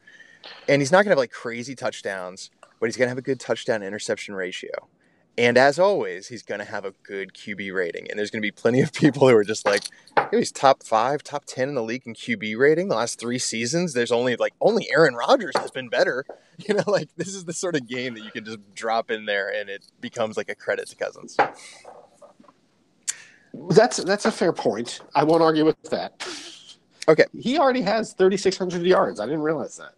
and 0.69 0.81
he's 0.81 0.93
not 0.93 0.99
going 0.99 1.07
to 1.07 1.11
have 1.11 1.19
like 1.19 1.33
crazy 1.33 1.75
touchdowns, 1.75 2.49
but 2.79 2.87
he's 2.87 2.97
going 2.97 3.07
to 3.07 3.09
have 3.09 3.19
a 3.19 3.23
good 3.23 3.41
touchdown 3.41 3.83
interception 3.83 4.37
ratio. 4.37 4.71
And 5.39 5.57
as 5.57 5.79
always, 5.79 6.29
he's 6.29 6.43
going 6.43 6.59
to 6.59 6.65
have 6.65 6.85
a 6.85 6.93
good 7.03 7.33
QB 7.33 7.73
rating. 7.75 8.11
And 8.11 8.19
there's 8.19 8.31
going 8.31 8.43
to 8.43 8.47
be 8.47 8.51
plenty 8.51 8.81
of 8.81 8.93
people 8.93 9.29
who 9.29 9.35
are 9.35 9.45
just 9.45 9.65
like, 9.65 9.85
he's 10.31 10.53
top 10.53 10.83
five, 10.83 11.23
top 11.23 11.45
10 11.47 11.71
in 11.71 11.75
the 11.75 11.83
league 11.83 12.03
in 12.05 12.15
QB 12.15 12.59
rating 12.59 12.89
the 12.89 12.97
last 12.97 13.19
three 13.19 13.39
seasons. 13.39 13.95
There's 13.95 14.13
only 14.13 14.37
like, 14.37 14.55
only 14.61 14.89
Aaron 14.93 15.15
Rodgers 15.15 15.57
has 15.57 15.71
been 15.71 15.89
better. 15.89 16.25
You 16.69 16.75
know, 16.75 16.85
like 16.87 17.09
this 17.17 17.29
is 17.29 17.47
the 17.47 17.55
sort 17.55 17.75
of 17.75 17.89
game 17.89 18.13
that 18.13 18.23
you 18.23 18.31
can 18.31 18.45
just 18.45 18.59
drop 18.75 19.11
in 19.11 19.25
there 19.25 19.49
and 19.49 19.71
it 19.71 19.87
becomes 19.99 20.37
like 20.37 20.51
a 20.51 20.55
credit 20.55 20.89
to 20.89 20.97
Cousins. 20.97 21.39
That's 23.55 23.97
that's 24.05 24.27
a 24.27 24.31
fair 24.31 24.53
point. 24.53 25.01
I 25.15 25.25
won't 25.25 25.43
argue 25.43 25.65
with 25.65 25.83
that. 25.85 26.23
Okay. 27.09 27.25
He 27.33 27.59
already 27.59 27.81
has 27.81 28.13
3,600 28.13 28.83
yards. 28.83 29.21
I 29.21 29.25
didn't 29.25 29.41
realize 29.41 29.79
that. 29.79 29.95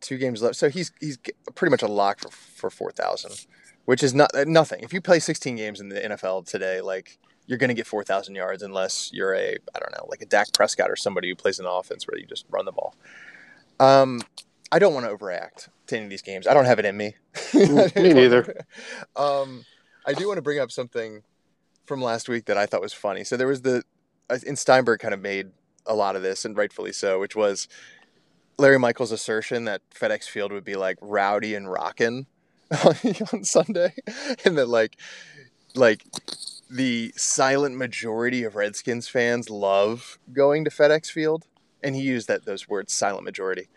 Two 0.00 0.18
games 0.18 0.42
left, 0.42 0.56
so 0.56 0.68
he's 0.68 0.90
he's 0.98 1.18
pretty 1.54 1.70
much 1.70 1.82
a 1.82 1.86
lock 1.86 2.20
for 2.20 2.30
for 2.30 2.70
four 2.70 2.90
thousand, 2.90 3.46
which 3.90 4.04
is 4.04 4.14
not 4.14 4.30
nothing. 4.46 4.84
If 4.84 4.92
you 4.92 5.00
play 5.00 5.18
sixteen 5.18 5.56
games 5.56 5.80
in 5.80 5.88
the 5.88 6.00
NFL 6.00 6.46
today, 6.46 6.80
like 6.80 7.18
you're 7.48 7.58
going 7.58 7.66
to 7.66 7.74
get 7.74 7.88
4,000 7.88 8.36
yards 8.36 8.62
unless 8.62 9.10
you're 9.12 9.34
a, 9.34 9.56
I 9.74 9.78
don't 9.80 9.90
know, 9.90 10.06
like 10.08 10.22
a 10.22 10.26
Dak 10.26 10.52
Prescott 10.52 10.88
or 10.88 10.94
somebody 10.94 11.28
who 11.28 11.34
plays 11.34 11.58
an 11.58 11.66
offense 11.66 12.06
where 12.06 12.16
you 12.16 12.24
just 12.24 12.46
run 12.48 12.64
the 12.64 12.70
ball. 12.70 12.94
Um, 13.80 14.20
I 14.70 14.78
don't 14.78 14.94
want 14.94 15.06
to 15.06 15.12
overreact 15.12 15.68
to 15.88 15.96
any 15.96 16.04
of 16.04 16.10
these 16.10 16.22
games. 16.22 16.46
I 16.46 16.54
don't 16.54 16.66
have 16.66 16.78
it 16.78 16.84
in 16.84 16.96
me. 16.96 17.16
me 17.52 17.90
neither. 17.96 18.64
um, 19.16 19.64
I 20.06 20.12
do 20.12 20.28
want 20.28 20.38
to 20.38 20.42
bring 20.42 20.60
up 20.60 20.70
something 20.70 21.24
from 21.86 22.00
last 22.00 22.28
week 22.28 22.44
that 22.44 22.56
I 22.56 22.66
thought 22.66 22.80
was 22.80 22.92
funny. 22.92 23.24
So 23.24 23.36
there 23.36 23.48
was 23.48 23.62
the, 23.62 23.82
and 24.46 24.56
Steinberg 24.56 25.00
kind 25.00 25.14
of 25.14 25.20
made 25.20 25.50
a 25.86 25.96
lot 25.96 26.14
of 26.14 26.22
this, 26.22 26.44
and 26.44 26.56
rightfully 26.56 26.92
so, 26.92 27.18
which 27.18 27.34
was 27.34 27.66
Larry 28.56 28.78
Michaels' 28.78 29.10
assertion 29.10 29.64
that 29.64 29.82
FedEx 29.92 30.28
Field 30.28 30.52
would 30.52 30.64
be 30.64 30.76
like 30.76 30.98
rowdy 31.00 31.56
and 31.56 31.68
rockin' 31.68 32.28
on 33.32 33.44
Sunday, 33.44 33.94
and 34.44 34.56
that 34.58 34.68
like, 34.68 34.96
like 35.74 36.04
the 36.70 37.12
silent 37.16 37.76
majority 37.76 38.44
of 38.44 38.54
Redskins 38.54 39.08
fans 39.08 39.50
love 39.50 40.18
going 40.32 40.64
to 40.64 40.70
FedEx 40.70 41.10
Field, 41.10 41.46
and 41.82 41.96
he 41.96 42.02
used 42.02 42.28
that 42.28 42.44
those 42.44 42.68
words, 42.68 42.92
silent 42.92 43.24
majority. 43.24 43.68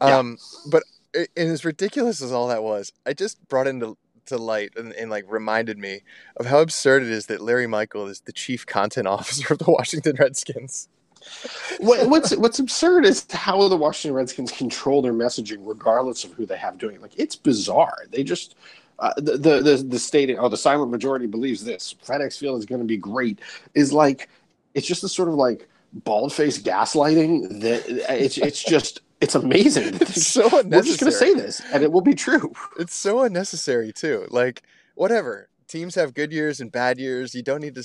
Yeah. 0.00 0.18
Um, 0.18 0.38
but 0.66 0.82
and 1.14 1.28
as 1.36 1.64
ridiculous 1.64 2.20
as 2.20 2.32
all 2.32 2.48
that 2.48 2.62
was, 2.62 2.92
I 3.06 3.12
just 3.12 3.46
brought 3.48 3.66
into 3.66 3.96
to 4.26 4.38
light 4.38 4.72
and, 4.76 4.92
and, 4.94 5.10
like 5.10 5.24
reminded 5.28 5.78
me 5.78 6.00
of 6.36 6.46
how 6.46 6.60
absurd 6.60 7.02
it 7.02 7.10
is 7.10 7.26
that 7.26 7.42
Larry 7.42 7.66
Michael 7.66 8.06
is 8.06 8.20
the 8.20 8.32
chief 8.32 8.64
content 8.66 9.06
officer 9.16 9.52
of 9.52 9.58
the 9.58 9.70
Washington 9.70 10.16
Redskins. 10.18 10.88
what's 11.80 12.36
what's 12.36 12.58
absurd 12.58 13.04
is 13.04 13.26
how 13.30 13.68
the 13.68 13.76
Washington 13.76 14.16
Redskins 14.16 14.52
control 14.52 15.02
their 15.02 15.12
messaging, 15.12 15.58
regardless 15.60 16.24
of 16.24 16.32
who 16.32 16.46
they 16.46 16.56
have 16.56 16.78
doing 16.78 16.96
it. 16.96 17.02
Like 17.02 17.18
it's 17.18 17.36
bizarre. 17.36 18.04
They 18.10 18.22
just 18.22 18.56
uh, 18.98 19.12
the, 19.16 19.60
the 19.60 19.84
the 19.88 19.98
stating, 19.98 20.38
oh, 20.38 20.48
the 20.48 20.56
silent 20.56 20.90
majority 20.90 21.26
believes 21.26 21.64
this. 21.64 21.94
FedEx 22.06 22.38
Field 22.38 22.58
is 22.58 22.66
going 22.66 22.80
to 22.80 22.86
be 22.86 22.96
great. 22.96 23.40
Is 23.74 23.92
like 23.92 24.28
it's 24.74 24.86
just 24.86 25.04
a 25.04 25.08
sort 25.08 25.28
of 25.28 25.34
like 25.34 25.68
bald 25.92 26.32
faced 26.32 26.64
gaslighting 26.64 27.60
that 27.60 27.84
it's 28.20 28.38
it's 28.38 28.62
just 28.62 29.00
it's 29.20 29.34
amazing. 29.34 29.94
It's 30.00 30.26
so 30.26 30.42
unnecessary. 30.42 30.70
We're 30.70 30.82
just 30.82 31.00
going 31.00 31.12
to 31.12 31.18
say 31.18 31.34
this, 31.34 31.62
and 31.72 31.82
it 31.82 31.90
will 31.90 32.02
be 32.02 32.14
true. 32.14 32.52
It's 32.78 32.94
so 32.94 33.22
unnecessary 33.22 33.92
too. 33.92 34.26
Like 34.30 34.62
whatever. 34.94 35.48
Teams 35.66 35.94
have 35.94 36.14
good 36.14 36.32
years 36.32 36.60
and 36.60 36.70
bad 36.70 36.98
years. 36.98 37.34
You 37.34 37.42
don't 37.42 37.60
need 37.60 37.74
to 37.74 37.84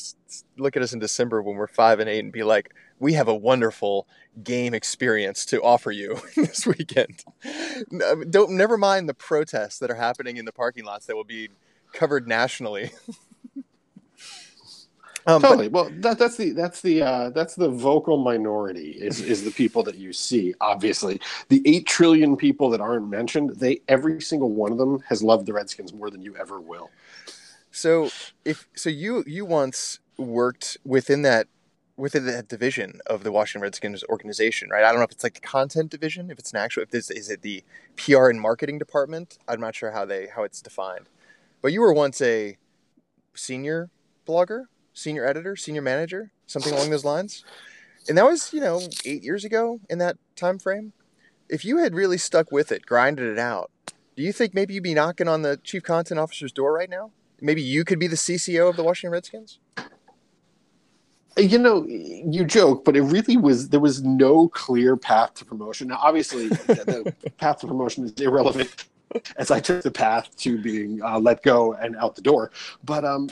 look 0.58 0.76
at 0.76 0.84
us 0.84 0.94
in 0.94 1.00
December 1.00 1.42
when 1.42 1.56
we're 1.56 1.68
five 1.68 2.00
and 2.00 2.10
eight 2.10 2.24
and 2.24 2.32
be 2.32 2.44
like, 2.44 2.74
we 3.00 3.14
have 3.14 3.28
a 3.28 3.36
wonderful 3.36 4.08
game 4.44 4.74
experience 4.74 5.46
to 5.48 5.62
offer 5.62 5.92
you 5.92 6.20
this 6.36 6.66
weekend. 6.66 7.24
Don't 8.30 8.52
never 8.52 8.78
mind 8.78 9.08
the 9.08 9.14
protests 9.14 9.80
that 9.80 9.90
are 9.90 9.96
happening 9.96 10.38
in 10.38 10.46
the 10.46 10.52
parking 10.52 10.86
lots 10.86 11.06
that 11.06 11.16
will 11.16 11.24
be 11.24 11.50
covered 11.94 12.28
nationally. 12.28 12.92
um, 15.26 15.42
totally. 15.42 15.70
But, 15.70 15.86
well, 15.86 15.92
that, 16.02 16.20
that's 16.20 16.38
the 16.38 16.52
that's 16.52 16.82
the 16.82 17.02
uh, 17.02 17.30
that's 17.32 17.56
the 17.56 17.70
vocal 17.70 18.18
minority 18.18 18.92
is 18.92 19.22
is 19.22 19.44
the 19.44 19.52
people 19.52 19.84
that 19.84 19.96
you 19.96 20.14
see. 20.14 20.54
Obviously, 20.62 21.20
the 21.48 21.62
eight 21.66 21.88
trillion 21.88 22.36
people 22.36 22.70
that 22.72 22.82
aren't 22.82 23.08
mentioned, 23.10 23.52
they 23.52 23.82
every 23.88 24.22
single 24.22 24.52
one 24.52 24.72
of 24.72 24.78
them 24.78 25.00
has 25.08 25.24
loved 25.24 25.46
the 25.46 25.54
Redskins 25.54 25.94
more 25.94 26.10
than 26.10 26.22
you 26.22 26.36
ever 26.36 26.60
will. 26.60 26.90
So 27.72 28.10
if 28.46 28.68
so, 28.76 28.90
you 28.90 29.24
you 29.28 29.46
once 29.46 30.00
worked 30.18 30.78
within 30.84 31.22
that 31.24 31.48
within 32.00 32.26
that 32.26 32.48
division 32.48 33.02
of 33.06 33.24
the 33.24 33.32
Washington 33.32 33.62
Redskins 33.62 34.04
organization, 34.06 34.70
right? 34.70 34.84
I 34.84 34.90
don't 34.90 35.00
know 35.00 35.04
if 35.04 35.12
it's 35.12 35.24
like 35.24 35.34
the 35.34 35.42
content 35.42 35.92
division, 35.92 36.32
if 36.32 36.40
it's 36.40 36.52
an 36.52 36.58
actual, 36.58 36.84
if 36.84 36.92
this 36.92 37.12
is 37.12 37.30
it 37.30 37.42
the 37.42 37.64
PR 37.98 38.30
and 38.30 38.40
marketing 38.40 38.80
department. 38.80 39.38
I'm 39.48 39.60
not 39.60 39.76
sure 39.76 39.92
how 39.92 40.06
they 40.06 40.28
how 40.28 40.44
it's 40.44 40.62
defined, 40.62 41.10
but 41.62 41.74
you 41.74 41.82
were 41.82 41.94
once 41.94 42.22
a 42.22 42.58
senior 43.36 43.90
blogger, 44.28 44.66
senior 44.94 45.26
editor, 45.26 45.56
senior 45.56 45.82
manager, 45.82 46.32
something 46.48 46.74
along 46.74 46.90
those 46.90 47.06
lines, 47.06 47.44
and 48.08 48.18
that 48.18 48.26
was 48.26 48.54
you 48.54 48.62
know 48.62 48.82
eight 49.06 49.24
years 49.24 49.46
ago 49.46 49.80
in 49.90 50.00
that 50.00 50.18
time 50.36 50.58
frame. 50.58 50.94
If 51.50 51.66
you 51.66 51.78
had 51.78 51.96
really 51.96 52.18
stuck 52.18 52.52
with 52.52 52.72
it, 52.72 52.86
grinded 52.86 53.28
it 53.28 53.40
out, 53.40 53.72
do 54.16 54.24
you 54.24 54.32
think 54.32 54.54
maybe 54.54 54.76
you'd 54.76 54.84
be 54.84 54.94
knocking 54.94 55.28
on 55.28 55.42
the 55.42 55.58
chief 55.58 55.84
content 55.84 56.20
officer's 56.20 56.52
door 56.52 56.74
right 56.74 56.90
now? 56.90 57.12
Maybe 57.42 57.62
you 57.62 57.84
could 57.84 58.00
be 58.00 58.08
the 58.08 58.16
CCO 58.16 58.70
of 58.70 58.76
the 58.76 58.84
Washington 58.84 59.12
Redskins 59.14 59.60
you 61.40 61.58
know, 61.58 61.86
you 61.88 62.44
joke, 62.44 62.86
but 62.86 62.96
it 62.96 63.02
really 63.02 63.38
was. 63.38 63.70
There 63.70 63.80
was 63.80 64.04
no 64.04 64.50
clear 64.50 64.98
path 64.98 65.36
to 65.36 65.46
promotion. 65.46 65.88
Now, 65.88 66.00
obviously, 66.02 66.50
the, 66.50 67.14
the 67.22 67.30
path 67.38 67.60
to 67.60 67.68
promotion 67.68 68.04
is 68.04 68.12
irrelevant 68.14 68.86
as 69.38 69.50
I 69.50 69.60
took 69.60 69.82
the 69.82 69.92
path 69.92 70.36
to 70.38 70.62
being 70.62 71.02
uh, 71.02 71.20
let 71.20 71.42
go 71.44 71.74
and 71.74 71.96
out 71.98 72.16
the 72.16 72.22
door. 72.22 72.52
But 72.84 73.06
um, 73.06 73.30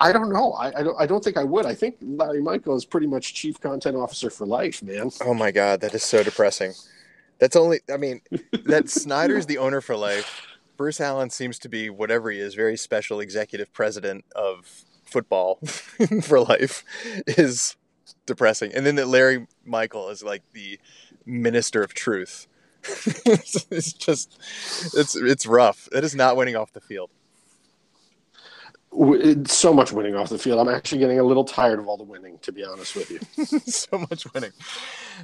I 0.00 0.12
don't 0.12 0.32
know. 0.32 0.52
I, 0.52 0.80
I, 0.80 0.82
don't. 0.82 1.00
I 1.00 1.06
don't 1.06 1.22
think 1.22 1.36
I 1.36 1.44
would. 1.44 1.66
I 1.66 1.74
think 1.74 1.96
Larry 2.00 2.42
Michael 2.42 2.76
is 2.76 2.84
pretty 2.84 3.06
much 3.06 3.34
chief 3.34 3.60
content 3.60 3.96
officer 3.96 4.30
for 4.30 4.46
life, 4.46 4.82
man. 4.82 5.10
Oh 5.24 5.34
my 5.34 5.50
god, 5.50 5.80
that 5.82 5.94
is 5.94 6.02
so 6.02 6.22
depressing. 6.22 6.72
That's 7.38 7.56
only. 7.56 7.80
I 7.92 7.96
mean, 7.96 8.22
that 8.64 8.88
Snyder's 8.88 9.46
the 9.46 9.58
owner 9.58 9.80
for 9.80 9.96
life. 9.96 10.46
Bruce 10.76 11.00
Allen 11.00 11.30
seems 11.30 11.58
to 11.60 11.68
be 11.68 11.90
whatever 11.90 12.30
he 12.30 12.38
is, 12.38 12.54
very 12.54 12.76
special 12.76 13.20
executive 13.20 13.72
president 13.72 14.24
of 14.34 14.84
football 15.04 15.56
for 16.22 16.40
life 16.40 16.84
is 17.26 17.76
depressing. 18.26 18.72
And 18.74 18.84
then 18.84 18.96
that 18.96 19.08
Larry 19.08 19.46
Michael 19.64 20.08
is 20.10 20.22
like 20.22 20.42
the 20.52 20.78
minister 21.24 21.82
of 21.82 21.94
truth. 21.94 22.46
it's 23.26 23.92
just 23.92 24.38
it's 24.94 25.16
it's 25.16 25.46
rough. 25.46 25.88
It 25.92 26.04
is 26.04 26.14
not 26.14 26.36
winning 26.36 26.54
off 26.54 26.72
the 26.72 26.80
field. 26.80 27.10
So 29.46 29.74
much 29.74 29.92
winning 29.92 30.14
off 30.14 30.30
the 30.30 30.38
field. 30.38 30.58
I'm 30.58 30.74
actually 30.74 30.98
getting 30.98 31.18
a 31.18 31.22
little 31.22 31.44
tired 31.44 31.78
of 31.78 31.86
all 31.86 31.98
the 31.98 32.04
winning, 32.04 32.38
to 32.42 32.52
be 32.52 32.64
honest 32.64 32.96
with 32.96 33.10
you. 33.10 33.20
so 33.66 33.98
much 33.98 34.32
winning. 34.32 34.52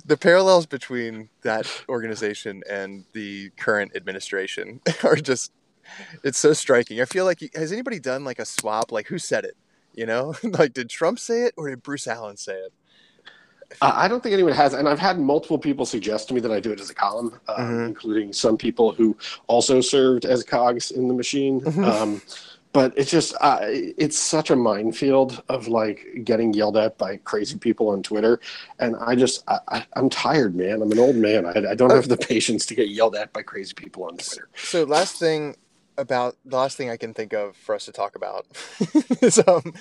The 0.05 0.17
parallels 0.17 0.67
between 0.67 1.31
that 1.43 1.67
organization 1.89 2.63
and 2.69 3.05
the 3.13 3.51
current 3.57 3.93
administration 3.97 4.81
are 5.05 5.17
just 5.17 5.53
it's 6.23 6.39
so 6.39 6.53
striking. 6.53 7.01
I 7.01 7.07
feel 7.07 7.25
like 7.25 7.43
has 7.55 7.73
anybody 7.73 7.99
done 7.99 8.25
like 8.25 8.39
a 8.39 8.45
swap? 8.45 8.93
Like 8.93 9.07
who 9.07 9.19
said 9.19 9.45
it? 9.45 9.57
You 9.95 10.07
know, 10.07 10.35
like 10.43 10.75
did 10.75 10.91
Trump 10.91 11.19
say 11.19 11.45
it 11.45 11.55
or 11.57 11.71
did 11.71 11.83
Bruce 11.83 12.07
Allen 12.07 12.37
say 12.37 12.55
it? 12.55 12.73
I 13.81 14.07
don't 14.07 14.23
think 14.23 14.35
anyone 14.35 14.53
has, 14.53 14.75
and 14.75 14.87
I've 14.87 14.99
had 14.99 15.19
multiple 15.19 15.59
people 15.59 15.87
suggest 15.87 16.29
to 16.29 16.35
me 16.35 16.41
that 16.41 16.53
I 16.53 16.61
do 16.61 16.73
it 16.73 16.81
as 16.81 16.91
a 16.91 16.95
column, 16.95 17.41
uh, 17.49 17.57
mm-hmm. 17.57 17.85
including 17.85 18.33
some 18.33 18.59
people 18.59 18.93
who 18.93 19.17
also 19.47 19.81
served 19.81 20.27
as 20.27 20.43
cogs 20.43 20.91
in 20.91 21.09
the 21.09 21.15
machine. 21.15 21.63
Mm-hmm. 21.63 21.85
Um, 21.85 22.23
but 22.73 22.93
it's 22.97 23.11
just 23.11 23.35
uh, 23.41 23.59
it's 23.63 24.19
such 24.19 24.51
a 24.51 24.57
minefield 24.57 25.43
of 25.49 25.69
like 25.69 26.23
getting 26.25 26.55
yelled 26.55 26.77
at 26.77 26.97
by 26.97 27.19
crazy 27.19 27.59
people 27.59 27.91
on 27.91 28.03
Twitter, 28.03 28.41
and 28.79 28.97
I 28.97 29.15
just 29.15 29.45
I, 29.49 29.85
am 29.95 30.09
tired, 30.09 30.55
man. 30.55 30.81
I'm 30.83 30.91
an 30.91 30.99
old 30.99 31.17
man. 31.17 31.45
I, 31.45 31.71
I 31.73 31.75
don't 31.75 31.91
have 31.91 32.09
the 32.09 32.17
patience 32.17 32.65
to 32.67 32.75
get 32.75 32.89
yelled 32.89 33.15
at 33.15 33.33
by 33.33 33.43
crazy 33.43 33.75
people 33.75 34.05
on 34.05 34.17
Twitter. 34.17 34.49
So 34.57 34.85
last 34.85 35.19
thing 35.19 35.57
about 35.99 36.37
the 36.45 36.57
last 36.57 36.77
thing 36.79 36.89
I 36.89 36.97
can 36.97 37.13
think 37.13 37.35
of 37.35 37.57
for 37.57 37.75
us 37.75 37.85
to 37.85 37.93
talk 37.93 38.17
about 38.17 38.47
is 39.23 39.39
um, 39.47 39.75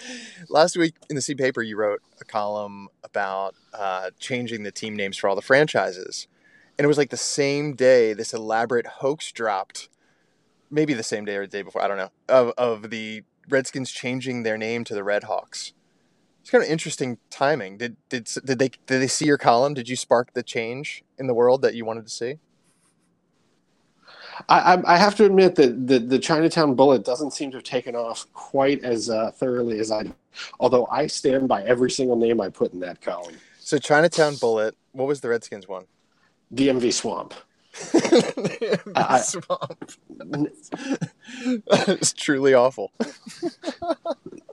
last 0.49 0.75
week 0.75 0.95
in 1.10 1.15
the 1.15 1.21
C 1.21 1.34
paper 1.36 1.62
you 1.62 1.77
wrote 1.77 2.01
a 2.19 2.25
column 2.25 2.89
about 3.04 3.56
uh, 3.73 4.10
changing 4.19 4.63
the 4.63 4.71
team 4.71 4.95
names 4.95 5.17
for 5.17 5.30
all 5.30 5.36
the 5.36 5.41
franchises, 5.41 6.27
and 6.77 6.84
it 6.84 6.88
was 6.89 6.97
like 6.97 7.10
the 7.10 7.17
same 7.17 7.73
day 7.73 8.12
this 8.12 8.34
elaborate 8.34 8.88
hoax 8.88 9.32
dropped, 9.32 9.88
maybe 10.72 10.94
the 10.94 11.04
same 11.04 11.26
day 11.26 11.36
or 11.36 11.46
the 11.46 11.52
day 11.52 11.62
before 11.62 11.84
I 11.84 11.88
don't 11.88 11.98
know 11.98 12.12
of 12.30 12.54
of 12.58 12.90
the 12.90 13.24
Redskins 13.50 13.92
changing 13.92 14.44
their 14.44 14.58
name 14.58 14.84
to 14.86 14.96
the 14.96 15.04
Red 15.04 15.24
Hawks. 15.24 15.74
It's 16.42 16.50
kind 16.50 16.64
of 16.64 16.70
interesting 16.70 17.18
timing. 17.30 17.78
Did 17.78 17.98
did 18.10 18.30
did 18.46 18.58
they 18.58 18.70
did 18.70 19.02
they 19.02 19.08
see 19.08 19.26
your 19.26 19.38
column? 19.38 19.74
Did 19.74 19.90
you 19.90 19.96
spark 19.96 20.34
the 20.34 20.44
change 20.44 21.04
in 21.20 21.28
the 21.28 21.34
world 21.34 21.62
that 21.62 21.76
you 21.76 21.86
wanted 21.86 22.06
to 22.06 22.12
see? 22.12 22.36
I, 24.50 24.82
I, 24.86 24.98
have 24.98 25.16
to 25.16 25.26
admit 25.26 25.56
that 25.56 25.88
the, 25.88 26.00
the 26.00 26.18
Chinatown 26.18 26.74
Bullet 26.74 27.06
doesn't 27.06 27.32
seem 27.32 27.52
to 27.52 27.58
have 27.58 27.64
taken 27.64 27.96
off 27.96 28.26
quite 28.34 28.84
as 28.84 29.10
uh, 29.10 29.32
thoroughly 29.32 29.80
as 29.80 29.92
I. 29.92 30.06
Although 30.60 30.88
I 30.88 31.08
stand 31.08 31.48
by 31.48 31.64
every 31.64 31.92
single 31.92 32.16
name 32.16 32.42
I 32.42 32.50
put 32.50 32.74
in 32.74 32.80
that 32.80 33.02
column. 33.02 33.36
So 33.60 33.78
Chinatown 33.78 34.36
Bullet. 34.38 34.76
What 34.94 35.08
was 35.08 35.22
the 35.22 35.30
Redskins 35.30 35.68
one? 35.68 35.86
DMV 36.54 36.92
Swamp. 36.94 37.34
I, 38.96 39.22
Swamp. 39.22 39.92
it's 41.72 42.14
truly 42.18 42.54
awful. 42.54 42.92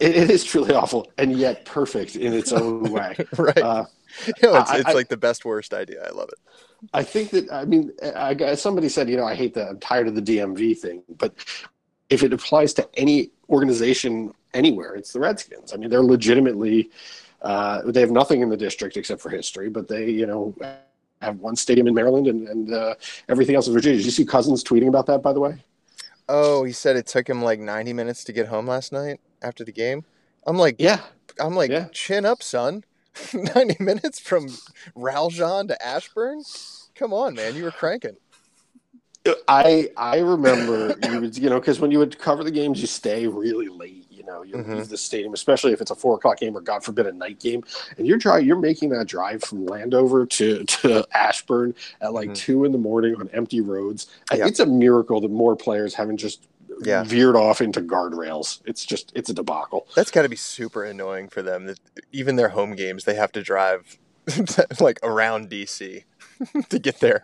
it, 0.01 0.17
it 0.17 0.31
is 0.31 0.45
truly 0.45 0.75
awful, 0.75 1.11
and 1.19 1.33
yet 1.33 1.65
perfect 1.65 2.17
in 2.17 2.33
its 2.33 2.53
own 2.53 2.91
way. 2.93 3.17
right. 3.37 3.59
Uh, 3.59 3.85
you 4.27 4.33
know, 4.43 4.57
it's, 4.59 4.71
I, 4.71 4.79
it's 4.79 4.89
I, 4.89 4.93
like 4.93 5.09
the 5.09 5.17
best 5.17 5.45
worst 5.45 5.75
idea. 5.75 6.05
I 6.05 6.11
love 6.11 6.29
it. 6.29 6.39
I 6.95 7.03
think 7.03 7.31
that 7.31 7.53
I 7.53 7.65
mean, 7.65 7.93
I, 8.15 8.55
somebody 8.55 8.89
said, 8.89 9.09
you 9.11 9.17
know, 9.17 9.27
I 9.27 9.35
hate 9.35 9.55
the, 9.55 9.69
I'm 9.69 9.81
tired 9.81 10.07
of 10.09 10.15
the 10.15 10.23
DMV 10.23 10.79
thing, 10.79 11.03
but 11.17 11.35
if 12.11 12.23
it 12.23 12.33
applies 12.33 12.73
to 12.75 12.89
any 12.95 13.31
organization 13.51 14.33
anywhere, 14.55 14.95
it's 14.95 15.13
the 15.13 15.21
Redskins. 15.21 15.73
I 15.73 15.77
mean, 15.77 15.91
they're 15.91 16.03
legitimately 16.03 16.91
Uh, 17.41 17.83
they 17.87 18.01
have 18.01 18.11
nothing 18.11 18.41
in 18.43 18.49
the 18.49 18.57
district 18.57 18.97
except 18.97 19.21
for 19.21 19.31
history, 19.31 19.69
but 19.71 19.87
they, 19.87 20.11
you 20.11 20.27
know, 20.27 20.55
have 21.23 21.39
one 21.39 21.57
stadium 21.57 21.87
in 21.87 21.95
Maryland 21.95 22.27
and, 22.27 22.49
and 22.49 22.73
uh, 22.73 22.95
everything 23.29 23.55
else 23.57 23.67
in 23.67 23.73
Virginia. 23.73 23.99
Did 23.99 24.07
you 24.07 24.13
see 24.13 24.25
Cousins 24.25 24.63
tweeting 24.63 24.89
about 24.89 25.07
that, 25.07 25.23
by 25.23 25.33
the 25.33 25.41
way? 25.41 25.63
Oh, 26.29 26.65
he 26.65 26.73
said 26.73 26.97
it 26.97 27.07
took 27.07 27.29
him 27.29 27.43
like 27.43 27.59
90 27.59 27.93
minutes 27.93 28.25
to 28.25 28.33
get 28.33 28.49
home 28.49 28.67
last 28.67 28.93
night 28.93 29.21
after 29.43 29.65
the 29.65 29.73
game. 29.73 30.05
I'm 30.47 30.57
like, 30.57 30.77
yeah, 30.79 31.01
I'm 31.41 31.55
like, 31.55 31.71
yeah. 31.71 31.89
chin 31.93 32.25
up, 32.25 32.43
son. 32.43 32.85
90 33.33 33.83
minutes 33.83 34.21
from 34.21 34.49
Raljon 34.97 35.69
to 35.69 35.87
Ashburn. 35.87 36.43
Come 36.95 37.13
on, 37.13 37.35
man, 37.35 37.57
you 37.57 37.65
were 37.65 37.71
cranking. 37.71 38.17
I 39.47 39.91
I 39.97 40.19
remember 40.19 40.97
you 41.03 41.21
would 41.21 41.37
you 41.37 41.51
know 41.51 41.61
because 41.61 41.81
when 41.81 41.91
you 41.91 41.99
would 41.99 42.19
cover 42.19 42.45
the 42.45 42.51
games, 42.51 42.81
you 42.81 42.87
stay 42.87 43.27
really 43.27 43.69
late. 43.69 44.08
You 44.29 44.35
know, 44.35 44.43
you 44.43 44.55
Mhm. 44.57 44.77
leave 44.77 44.89
the 44.91 44.97
stadium, 44.99 45.33
especially 45.33 45.73
if 45.73 45.81
it's 45.81 45.91
a 45.91 45.95
four 45.95 46.17
o'clock 46.17 46.39
game 46.39 46.55
or 46.55 46.61
God 46.61 46.85
forbid 46.85 47.07
a 47.07 47.13
night 47.13 47.41
game, 47.41 47.65
and 47.97 48.07
you're 48.07 48.19
dry, 48.19 48.39
you're 48.39 48.59
making 48.59 48.91
that 48.91 49.07
drive 49.07 49.43
from 49.43 49.65
Landover 49.65 50.27
to 50.27 50.65
to 50.65 51.07
Ashburn 51.17 51.75
at 52.03 52.13
like 52.13 52.29
Mhm. 52.31 52.35
two 52.35 52.65
in 52.67 52.73
the 52.73 52.79
morning 52.79 53.15
on 53.17 53.31
empty 53.33 53.63
roads. 53.63 54.07
Yeah. 54.35 54.47
It's 54.47 54.61
a 54.61 54.67
miracle 54.67 55.23
that 55.23 55.31
more 55.31 55.57
players 55.57 55.95
haven't 55.95 56.19
just 56.19 56.47
Yeah. 56.83 57.05
veered 57.05 57.37
off 57.37 57.63
into 57.63 57.81
guardrails. 57.81 58.61
It's 58.67 58.85
just 58.85 59.13
it's 59.15 59.31
a 59.31 59.35
debacle. 59.35 59.87
That's 59.97 60.11
got 60.11 60.23
to 60.23 60.29
be 60.29 60.37
super 60.37 60.85
annoying 60.85 61.29
for 61.29 61.41
them. 61.41 61.65
That 61.65 61.79
even 62.13 62.37
their 62.37 62.51
home 62.51 62.75
games, 62.75 63.05
they 63.05 63.15
have 63.15 63.33
to 63.33 63.43
drive 63.43 63.99
like 64.81 64.99
around 65.03 65.49
DC 65.49 66.05
to 66.69 66.79
get 66.79 67.01
there. 67.01 67.23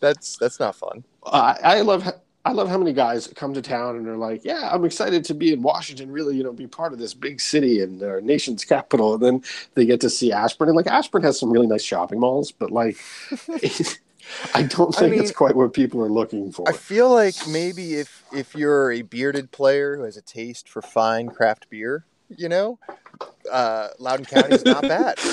That's 0.00 0.36
that's 0.36 0.60
not 0.60 0.76
fun. 0.76 1.04
I, 1.24 1.58
I 1.64 1.80
love 1.80 2.02
I 2.48 2.52
love 2.52 2.70
how 2.70 2.78
many 2.78 2.94
guys 2.94 3.26
come 3.36 3.52
to 3.52 3.60
town 3.60 3.96
and 3.96 4.06
they're 4.06 4.16
like, 4.16 4.42
"Yeah, 4.42 4.70
I'm 4.72 4.86
excited 4.86 5.22
to 5.26 5.34
be 5.34 5.52
in 5.52 5.60
Washington. 5.60 6.10
Really, 6.10 6.34
you 6.34 6.42
know, 6.42 6.52
be 6.52 6.66
part 6.66 6.94
of 6.94 6.98
this 6.98 7.12
big 7.12 7.42
city 7.42 7.82
and 7.82 8.02
our 8.02 8.22
nation's 8.22 8.64
capital." 8.64 9.12
And 9.14 9.22
then 9.22 9.42
they 9.74 9.84
get 9.84 10.00
to 10.00 10.08
see 10.08 10.32
Ashburn, 10.32 10.68
and 10.68 10.76
like 10.76 10.86
Ashburn 10.86 11.22
has 11.24 11.38
some 11.38 11.50
really 11.50 11.66
nice 11.66 11.82
shopping 11.82 12.20
malls, 12.20 12.50
but 12.50 12.70
like, 12.70 12.96
I 14.54 14.62
don't 14.62 14.96
I 14.96 15.00
think 15.00 15.10
mean- 15.12 15.20
it's 15.22 15.30
quite 15.32 15.54
what 15.56 15.74
people 15.74 16.02
are 16.02 16.08
looking 16.08 16.50
for. 16.50 16.66
I 16.66 16.72
feel 16.72 17.10
like 17.12 17.34
maybe 17.46 17.96
if 17.96 18.24
if 18.32 18.54
you're 18.54 18.92
a 18.92 19.02
bearded 19.02 19.50
player 19.50 19.96
who 19.98 20.04
has 20.04 20.16
a 20.16 20.22
taste 20.22 20.70
for 20.70 20.80
fine 20.80 21.28
craft 21.28 21.68
beer, 21.68 22.06
you 22.34 22.48
know, 22.48 22.78
uh, 23.52 23.88
Loudoun 23.98 24.24
County 24.24 24.54
is 24.54 24.64
not 24.64 24.82
bad. 24.82 25.18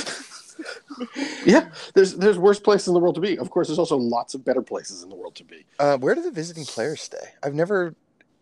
yeah, 1.46 1.70
there's 1.94 2.16
there's 2.16 2.38
worse 2.38 2.60
places 2.60 2.88
in 2.88 2.94
the 2.94 3.00
world 3.00 3.16
to 3.16 3.22
be. 3.22 3.38
Of 3.38 3.50
course, 3.50 3.68
there's 3.68 3.80
also 3.80 3.98
lots 3.98 4.34
of 4.34 4.46
better 4.46 4.62
places 4.62 5.04
in 5.04 5.10
the 5.10 5.16
world 5.16 5.36
to 5.36 5.44
be. 5.44 5.66
Uh, 5.80 5.98
where 5.98 6.16
do 6.16 6.22
the 6.22 6.32
visiting 6.32 6.66
players 6.66 7.02
stay? 7.02 7.34
I've 7.44 7.54
never 7.54 7.96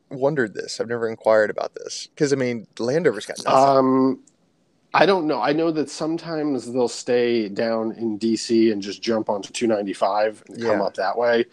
wondered 0.09 0.53
this. 0.53 0.79
I've 0.79 0.87
never 0.87 1.09
inquired 1.09 1.49
about 1.49 1.75
this 1.75 2.07
because 2.13 2.33
I 2.33 2.35
mean, 2.35 2.67
Landover's 2.79 3.25
got 3.25 3.37
nothing. 3.45 3.77
Um, 3.77 4.19
I 4.95 5.07
don't 5.07 5.25
know. 5.25 5.41
I 5.41 5.53
know 5.53 5.71
that 5.71 5.89
sometimes 5.89 6.71
they'll 6.71 6.87
stay 6.87 7.49
down 7.49 7.93
in 7.93 8.19
DC 8.19 8.71
and 8.71 8.79
just 8.79 9.01
jump 9.01 9.27
onto 9.27 9.51
295 9.51 10.43
and 10.47 10.61
come 10.61 10.81
up 10.81 10.93
that 10.95 11.17
way 11.17 11.45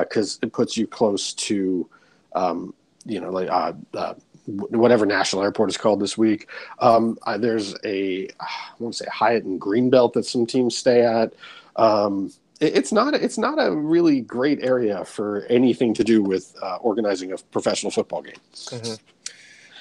because 0.00 0.38
it 0.42 0.52
puts 0.52 0.76
you 0.76 0.86
close 0.86 1.34
to, 1.34 1.88
um, 2.36 2.72
you 3.04 3.20
know, 3.20 3.30
like 3.30 3.50
uh, 3.50 3.72
uh, 3.94 4.14
whatever 4.46 5.06
national 5.06 5.42
airport 5.42 5.70
is 5.70 5.76
called 5.78 6.00
this 6.00 6.18
week. 6.18 6.48
Um, 6.78 7.18
uh, 7.26 7.38
there's 7.38 7.74
a, 7.84 8.28
I 8.40 8.46
want 8.78 8.94
to 8.94 9.04
say 9.04 9.10
Hyatt 9.10 9.44
and 9.44 9.60
Greenbelt 9.60 10.12
that 10.14 10.26
some 10.26 10.44
teams 10.46 10.76
stay 10.76 11.02
at. 11.04 11.32
Um, 11.76 12.32
it- 12.60 12.76
it's 12.76 12.92
not. 12.92 13.14
It's 13.14 13.38
not 13.38 13.56
a 13.58 13.70
really 13.74 14.20
great 14.20 14.62
area 14.62 15.04
for 15.04 15.44
anything 15.50 15.92
to 15.94 16.04
do 16.04 16.22
with 16.22 16.54
uh, 16.62 16.76
organizing 16.76 17.32
a 17.32 17.36
professional 17.52 17.90
football 17.90 18.22
game. 18.22 18.34
Mhm. 18.54 18.98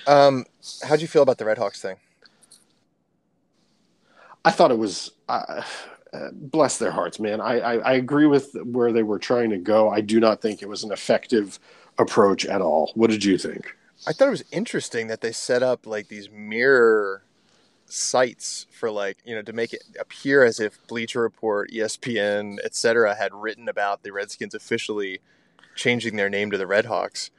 Um, 0.07 0.45
how'd 0.83 0.99
you 1.01 1.07
feel 1.07 1.21
about 1.21 1.37
the 1.37 1.45
Red 1.45 1.57
Hawks 1.57 1.81
thing? 1.81 1.97
I 4.45 4.51
thought 4.51 4.71
it 4.71 4.77
was 4.77 5.11
uh, 5.29 5.61
uh, 6.13 6.29
bless 6.33 6.77
their 6.77 6.91
hearts, 6.91 7.19
man. 7.19 7.39
I, 7.39 7.59
I 7.59 7.73
I 7.75 7.93
agree 7.93 8.25
with 8.25 8.53
where 8.63 8.91
they 8.91 9.03
were 9.03 9.19
trying 9.19 9.49
to 9.51 9.57
go. 9.57 9.89
I 9.89 10.01
do 10.01 10.19
not 10.19 10.41
think 10.41 10.61
it 10.61 10.67
was 10.69 10.83
an 10.83 10.91
effective 10.91 11.59
approach 11.97 12.45
at 12.45 12.61
all. 12.61 12.91
What 12.95 13.09
did 13.09 13.23
you 13.23 13.37
think? 13.37 13.73
I 14.05 14.13
thought 14.13 14.27
it 14.27 14.31
was 14.31 14.43
interesting 14.51 15.07
that 15.07 15.21
they 15.21 15.31
set 15.31 15.63
up 15.63 15.85
like 15.85 16.07
these 16.07 16.29
mirror 16.29 17.23
sites 17.85 18.65
for 18.71 18.89
like 18.89 19.17
you 19.25 19.35
know 19.35 19.41
to 19.41 19.53
make 19.53 19.73
it 19.73 19.83
appear 19.99 20.43
as 20.43 20.59
if 20.59 20.85
Bleacher 20.87 21.21
Report, 21.21 21.71
ESPN, 21.71 22.57
etc. 22.63 23.15
had 23.15 23.33
written 23.33 23.69
about 23.69 24.03
the 24.03 24.11
Redskins 24.11 24.53
officially 24.53 25.19
changing 25.75 26.15
their 26.15 26.29
name 26.29 26.51
to 26.51 26.57
the 26.57 26.65
Redhawks. 26.65 27.29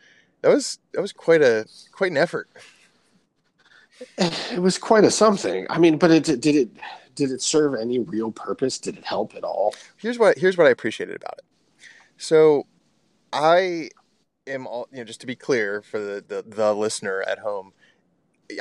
That 0.43 0.49
was 0.49 0.79
that 0.93 1.01
was 1.01 1.13
quite 1.13 1.43
a 1.43 1.67
quite 1.93 2.11
an 2.11 2.17
effort. 2.19 2.49
It 4.19 4.61
was 4.61 4.79
quite 4.79 5.05
a 5.05 5.11
something. 5.11 5.67
I 5.71 5.79
mean, 5.79 5.99
but 5.99 6.11
it 6.11 6.25
did 6.25 6.47
it 6.47 6.71
did 7.15 7.31
it 7.31 7.43
serve 7.43 7.75
any 7.75 7.99
real 7.99 8.33
purpose? 8.33 8.79
Did 8.79 8.99
it 8.99 9.05
help 9.05 9.35
at 9.35 9.45
all? 9.45 9.75
Here's 9.97 10.19
what 10.19 10.39
here's 10.39 10.57
what 10.57 10.67
I 10.67 10.71
appreciated 10.71 11.17
about 11.17 11.39
it. 11.39 11.45
So, 12.17 12.67
I 13.33 13.91
am 14.47 14.67
all 14.67 14.89
you 14.91 14.99
know. 14.99 15.05
Just 15.05 15.21
to 15.21 15.27
be 15.27 15.37
clear 15.37 15.83
for 15.83 15.99
the 15.99 16.25
the, 16.27 16.45
the 16.47 16.75
listener 16.75 17.23
at 17.23 17.41
home, 17.41 17.73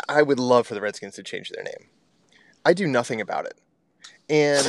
I 0.08 0.22
would 0.22 0.40
love 0.40 0.68
for 0.68 0.74
the 0.74 0.82
Redskins 0.82 1.16
to 1.16 1.24
change 1.24 1.50
their 1.50 1.64
name. 1.64 1.90
I 2.66 2.74
do 2.74 2.88
nothing 2.88 3.22
about 3.22 3.46
it, 3.46 3.60
and 4.30 4.68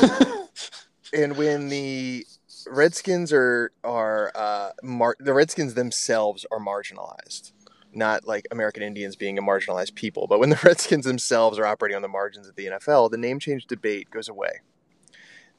and 1.12 1.37
when 1.37 1.68
the 1.68 2.27
Redskins 2.66 3.33
are 3.33 3.72
are 3.83 4.33
uh, 4.35 4.70
mar- 4.83 5.16
the 5.18 5.35
Redskins 5.35 5.74
themselves 5.74 6.46
are 6.50 6.59
marginalized, 6.59 7.53
not 7.92 8.27
like 8.27 8.46
American 8.50 8.83
Indians 8.83 9.16
being 9.16 9.38
a 9.38 9.42
marginalized 9.42 9.94
people, 9.94 10.27
but 10.27 10.40
when 10.40 10.50
the 10.50 10.61
Redskins 10.64 11.05
themselves 11.05 11.59
are 11.59 11.66
operating 11.66 11.96
on 11.96 12.03
the 12.03 12.09
margins 12.09 12.48
of 12.48 12.57
the 12.57 12.66
NFL, 12.66 13.11
the 13.11 13.18
name 13.18 13.38
change 13.38 13.66
debate 13.66 14.11
goes 14.11 14.29
away. 14.29 14.61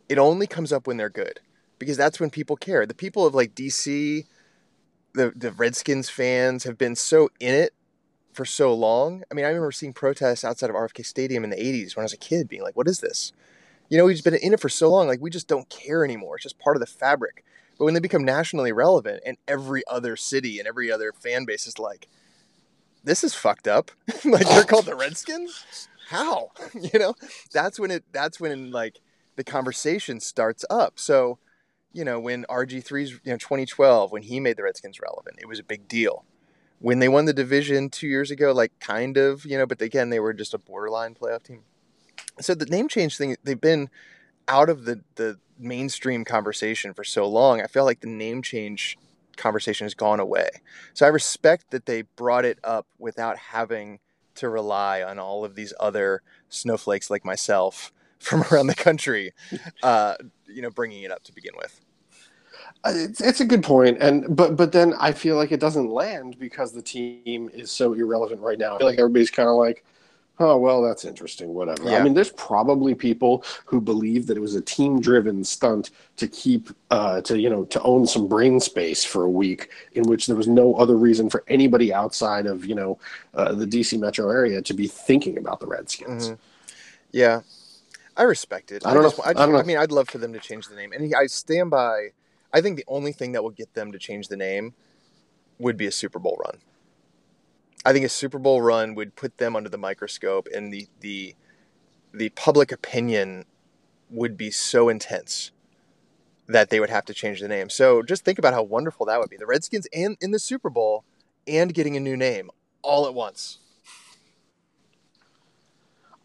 It 0.07 0.19
only 0.19 0.45
comes 0.45 0.71
up 0.71 0.85
when 0.85 0.97
they're 0.97 1.09
good, 1.09 1.39
because 1.79 1.97
that's 1.97 2.19
when 2.19 2.29
people 2.29 2.55
care. 2.55 2.85
The 2.85 2.93
people 2.93 3.25
of 3.25 3.33
like 3.33 3.55
DC, 3.55 4.25
the 5.15 5.33
the 5.35 5.51
Redskins 5.51 6.09
fans 6.09 6.63
have 6.63 6.77
been 6.77 6.95
so 6.95 7.29
in 7.39 7.53
it 7.53 7.73
for 8.33 8.45
so 8.45 8.73
long. 8.73 9.23
I 9.31 9.33
mean, 9.33 9.45
I 9.45 9.49
remember 9.49 9.71
seeing 9.71 9.93
protests 9.93 10.43
outside 10.43 10.69
of 10.69 10.75
RFK 10.75 11.05
Stadium 11.05 11.43
in 11.43 11.49
the 11.49 11.55
'80s 11.55 11.95
when 11.95 12.03
I 12.03 12.05
was 12.05 12.13
a 12.13 12.17
kid, 12.17 12.47
being 12.47 12.61
like, 12.61 12.75
"What 12.75 12.87
is 12.87 12.99
this?" 12.99 13.31
You 13.89 13.97
know, 13.97 14.05
we've 14.05 14.15
just 14.15 14.25
been 14.25 14.35
in 14.35 14.53
it 14.53 14.59
for 14.59 14.69
so 14.69 14.89
long, 14.89 15.07
like 15.07 15.21
we 15.21 15.29
just 15.29 15.47
don't 15.47 15.69
care 15.69 16.03
anymore. 16.03 16.35
It's 16.35 16.43
just 16.43 16.59
part 16.59 16.75
of 16.75 16.79
the 16.79 16.87
fabric. 16.87 17.43
But 17.77 17.85
when 17.85 17.93
they 17.93 17.99
become 17.99 18.23
nationally 18.23 18.71
relevant, 18.71 19.21
and 19.25 19.37
every 19.47 19.83
other 19.87 20.15
city 20.15 20.59
and 20.59 20.67
every 20.67 20.91
other 20.91 21.11
fan 21.11 21.45
base 21.45 21.67
is 21.67 21.79
like, 21.79 22.07
"This 23.03 23.23
is 23.23 23.33
fucked 23.33 23.67
up," 23.67 23.91
like 24.25 24.47
they're 24.47 24.63
called 24.63 24.85
the 24.85 24.95
Redskins. 24.95 25.87
How? 26.09 26.51
You 26.73 26.99
know, 26.99 27.15
that's 27.51 27.79
when 27.79 27.91
it. 27.91 28.03
That's 28.11 28.39
when 28.39 28.71
like 28.71 28.99
the 29.35 29.43
conversation 29.43 30.19
starts 30.19 30.65
up. 30.69 30.99
So, 30.99 31.39
you 31.95 32.03
know, 32.03 32.19
when 32.19 32.43
RG3's, 32.49 33.11
you 33.23 33.31
know, 33.31 33.37
2012, 33.37 34.11
when 34.11 34.23
he 34.23 34.39
made 34.39 34.57
the 34.57 34.63
Redskins 34.63 34.99
relevant, 34.99 35.37
it 35.39 35.47
was 35.47 35.59
a 35.59 35.63
big 35.63 35.87
deal. 35.87 36.25
When 36.79 36.99
they 36.99 37.07
won 37.07 37.25
the 37.25 37.33
division 37.33 37.89
two 37.89 38.07
years 38.07 38.31
ago, 38.31 38.51
like 38.51 38.77
kind 38.79 39.17
of, 39.17 39.45
you 39.45 39.57
know, 39.57 39.65
but 39.65 39.81
again, 39.81 40.09
they 40.09 40.19
were 40.19 40.33
just 40.33 40.53
a 40.53 40.57
borderline 40.57 41.15
playoff 41.15 41.43
team. 41.43 41.61
So 42.41 42.53
the 42.53 42.65
name 42.65 42.89
change 42.89 43.17
thing, 43.17 43.37
they've 43.43 43.59
been 43.59 43.89
out 44.47 44.69
of 44.69 44.83
the, 44.83 45.01
the 45.15 45.39
mainstream 45.57 46.25
conversation 46.25 46.93
for 46.93 47.05
so 47.05 47.25
long. 47.25 47.61
I 47.61 47.67
feel 47.67 47.85
like 47.85 48.01
the 48.01 48.07
name 48.07 48.41
change 48.41 48.97
conversation 49.37 49.85
has 49.85 49.93
gone 49.93 50.19
away. 50.19 50.49
So 50.93 51.05
I 51.05 51.09
respect 51.09 51.71
that 51.71 51.85
they 51.85 52.01
brought 52.01 52.43
it 52.43 52.59
up 52.61 52.87
without 52.99 53.37
having 53.37 53.99
to 54.35 54.49
rely 54.49 55.01
on 55.01 55.17
all 55.17 55.45
of 55.45 55.55
these 55.55 55.73
other 55.79 56.21
snowflakes 56.49 57.09
like 57.09 57.23
myself 57.23 57.93
from 58.19 58.43
around 58.51 58.67
the 58.67 58.75
country, 58.75 59.31
uh, 59.83 60.15
you 60.47 60.61
know, 60.61 60.69
bringing 60.69 61.03
it 61.03 61.11
up 61.11 61.23
to 61.23 61.33
begin 61.33 61.53
with. 61.57 61.84
Uh, 62.85 62.91
It's, 62.95 63.21
it's 63.21 63.41
a 63.41 63.45
good 63.45 63.63
point, 63.63 63.97
and 63.99 64.35
but 64.35 64.55
but 64.55 64.71
then 64.71 64.93
I 64.99 65.11
feel 65.11 65.35
like 65.37 65.51
it 65.51 65.59
doesn't 65.59 65.89
land 65.89 66.37
because 66.39 66.71
the 66.71 66.81
team 66.81 67.49
is 67.53 67.71
so 67.71 67.93
irrelevant 67.93 68.41
right 68.41 68.59
now. 68.59 68.75
I 68.75 68.77
feel 68.77 68.87
like 68.87 68.99
everybody's 68.99 69.31
kind 69.31 69.49
of 69.49 69.55
like, 69.55 69.83
oh 70.39 70.57
well, 70.57 70.81
that's 70.83 71.03
interesting, 71.05 71.53
whatever. 71.53 71.89
Yeah. 71.89 71.97
I 71.97 72.03
mean, 72.03 72.13
there's 72.13 72.31
probably 72.31 72.93
people 72.93 73.43
who 73.65 73.81
believe 73.81 74.27
that 74.27 74.37
it 74.37 74.41
was 74.41 74.55
a 74.55 74.61
team-driven 74.61 75.43
stunt 75.43 75.91
to 76.17 76.27
keep 76.27 76.69
uh, 76.91 77.21
to 77.21 77.39
you 77.39 77.49
know 77.49 77.65
to 77.65 77.81
own 77.81 78.05
some 78.05 78.27
brain 78.27 78.59
space 78.59 79.03
for 79.03 79.23
a 79.23 79.29
week, 79.29 79.69
in 79.93 80.03
which 80.03 80.27
there 80.27 80.35
was 80.35 80.47
no 80.47 80.75
other 80.75 80.95
reason 80.97 81.29
for 81.29 81.43
anybody 81.47 81.93
outside 81.93 82.45
of 82.45 82.65
you 82.65 82.75
know 82.75 82.99
uh, 83.33 83.53
the 83.53 83.65
DC 83.65 83.99
metro 83.99 84.29
area 84.29 84.61
to 84.61 84.73
be 84.73 84.87
thinking 84.87 85.37
about 85.37 85.59
the 85.59 85.67
Redskins. 85.67 86.29
Mhm. 86.29 86.37
Yeah, 87.11 87.41
I 88.17 88.23
respect 88.23 88.71
it. 88.71 88.85
I 88.85 88.93
don't 88.93 89.03
just, 89.03 89.17
know. 89.17 89.23
I, 89.23 89.29
I 89.29 89.33
don't 89.33 89.53
know. 89.53 89.59
I 89.59 89.63
mean, 89.63 89.77
I'd 89.77 89.91
love 89.91 90.09
for 90.09 90.17
them 90.19 90.33
to 90.33 90.39
change 90.39 90.67
the 90.67 90.75
name, 90.75 90.91
and 90.93 91.13
I 91.15 91.25
stand 91.27 91.71
by. 91.71 92.11
I 92.55 92.61
think 92.61 92.77
the 92.77 92.85
only 92.87 93.11
thing 93.11 93.33
that 93.33 93.43
will 93.43 93.51
get 93.51 93.73
them 93.73 93.91
to 93.91 93.99
change 93.99 94.29
the 94.29 94.37
name 94.37 94.75
would 95.59 95.75
be 95.75 95.87
a 95.87 95.91
Super 95.91 96.19
Bowl 96.19 96.39
run. 96.45 96.59
I 97.83 97.91
think 97.91 98.05
a 98.05 98.09
Super 98.09 98.39
Bowl 98.39 98.61
run 98.61 98.95
would 98.95 99.17
put 99.17 99.39
them 99.39 99.57
under 99.57 99.67
the 99.67 99.77
microscope, 99.77 100.47
and 100.55 100.71
the 100.71 100.87
the 101.01 101.35
the 102.13 102.29
public 102.29 102.71
opinion 102.71 103.43
would 104.09 104.37
be 104.37 104.51
so 104.51 104.87
intense 104.87 105.51
that 106.47 106.69
they 106.69 106.79
would 106.79 106.89
have 106.89 107.03
to 107.05 107.13
change 107.13 107.41
the 107.41 107.49
name. 107.49 107.69
So 107.69 108.01
just 108.01 108.23
think 108.23 108.39
about 108.39 108.53
how 108.53 108.63
wonderful 108.63 109.05
that 109.07 109.19
would 109.19 109.29
be. 109.29 109.35
The 109.35 109.45
Redskins 109.45 109.85
and 109.93 110.15
in 110.21 110.31
the 110.31 110.39
Super 110.39 110.69
Bowl 110.69 111.03
and 111.45 111.73
getting 111.73 111.97
a 111.97 111.99
new 111.99 112.15
name 112.15 112.49
all 112.81 113.05
at 113.05 113.13
once. 113.13 113.59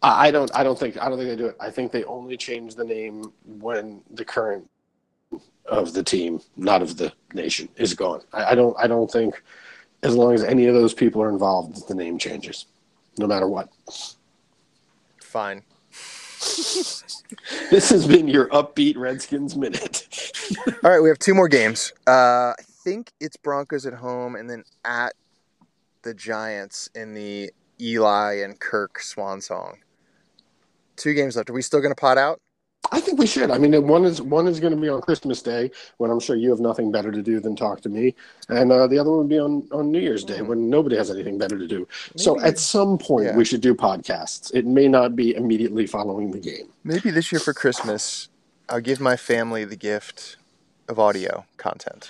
I 0.01 0.31
don't. 0.31 0.49
I 0.55 0.63
don't 0.63 0.79
think. 0.79 0.97
I 0.97 1.09
don't 1.09 1.17
think 1.17 1.29
they 1.29 1.35
do 1.35 1.47
it. 1.47 1.57
I 1.59 1.69
think 1.69 1.91
they 1.91 2.05
only 2.05 2.37
change 2.37 2.75
the 2.75 2.85
name 2.85 3.33
when 3.45 4.01
the 4.09 4.23
current 4.23 4.70
of 5.71 5.93
the 5.93 6.03
team, 6.03 6.41
not 6.57 6.81
of 6.81 6.97
the 6.97 7.11
nation, 7.33 7.69
is 7.77 7.93
gone. 7.93 8.21
I, 8.33 8.51
I 8.51 8.55
don't. 8.55 8.75
I 8.77 8.87
don't 8.87 9.09
think 9.09 9.41
as 10.03 10.15
long 10.15 10.33
as 10.33 10.43
any 10.43 10.67
of 10.67 10.75
those 10.75 10.93
people 10.93 11.21
are 11.21 11.29
involved, 11.29 11.87
the 11.87 11.95
name 11.95 12.17
changes, 12.17 12.65
no 13.17 13.25
matter 13.25 13.47
what. 13.47 13.69
Fine. 15.21 15.63
this 17.69 17.89
has 17.89 18.07
been 18.07 18.27
your 18.27 18.47
upbeat 18.49 18.97
Redskins 18.97 19.55
minute. 19.55 20.07
All 20.83 20.91
right, 20.91 20.99
we 20.99 21.09
have 21.09 21.19
two 21.19 21.33
more 21.33 21.47
games. 21.47 21.93
Uh, 22.07 22.53
I 22.57 22.63
think 22.83 23.11
it's 23.19 23.37
Broncos 23.37 23.85
at 23.85 23.93
home, 23.93 24.35
and 24.35 24.49
then 24.49 24.63
at 24.83 25.13
the 26.01 26.13
Giants 26.13 26.89
in 26.95 27.13
the 27.13 27.51
Eli 27.79 28.41
and 28.43 28.59
Kirk 28.59 28.99
Swan 28.99 29.39
Song. 29.39 29.77
Two 30.95 31.13
games 31.13 31.35
left. 31.37 31.49
Are 31.49 31.53
we 31.53 31.61
still 31.61 31.79
going 31.79 31.91
to 31.91 31.99
pot 31.99 32.17
out? 32.17 32.41
I 32.89 32.99
think 32.99 33.19
we 33.19 33.27
should. 33.27 33.51
I 33.51 33.59
mean, 33.59 33.87
one 33.87 34.05
is 34.05 34.21
one 34.21 34.47
is 34.47 34.59
going 34.59 34.73
to 34.73 34.79
be 34.79 34.89
on 34.89 35.01
Christmas 35.01 35.41
Day 35.41 35.69
when 35.97 36.09
I'm 36.09 36.19
sure 36.19 36.35
you 36.35 36.49
have 36.49 36.59
nothing 36.59 36.91
better 36.91 37.11
to 37.11 37.21
do 37.21 37.39
than 37.39 37.55
talk 37.55 37.81
to 37.81 37.89
me, 37.89 38.15
and 38.49 38.71
uh, 38.71 38.87
the 38.87 38.97
other 38.97 39.11
one 39.11 39.19
would 39.19 39.29
be 39.29 39.37
on 39.37 39.67
on 39.71 39.91
New 39.91 39.99
Year's 39.99 40.23
Day 40.23 40.39
mm. 40.39 40.47
when 40.47 40.69
nobody 40.69 40.95
has 40.95 41.11
anything 41.11 41.37
better 41.37 41.59
to 41.59 41.67
do. 41.67 41.79
Maybe, 41.79 42.23
so 42.23 42.41
at 42.41 42.57
some 42.57 42.97
point 42.97 43.27
yeah. 43.27 43.37
we 43.37 43.45
should 43.45 43.61
do 43.61 43.75
podcasts. 43.75 44.51
It 44.53 44.65
may 44.65 44.87
not 44.87 45.15
be 45.15 45.35
immediately 45.35 45.85
following 45.85 46.31
the 46.31 46.39
game. 46.39 46.69
Maybe 46.83 47.11
this 47.11 47.31
year 47.31 47.39
for 47.39 47.53
Christmas, 47.53 48.29
I'll 48.67 48.81
give 48.81 48.99
my 48.99 49.15
family 49.15 49.63
the 49.63 49.75
gift 49.75 50.37
of 50.89 50.97
audio 50.97 51.45
content. 51.57 52.09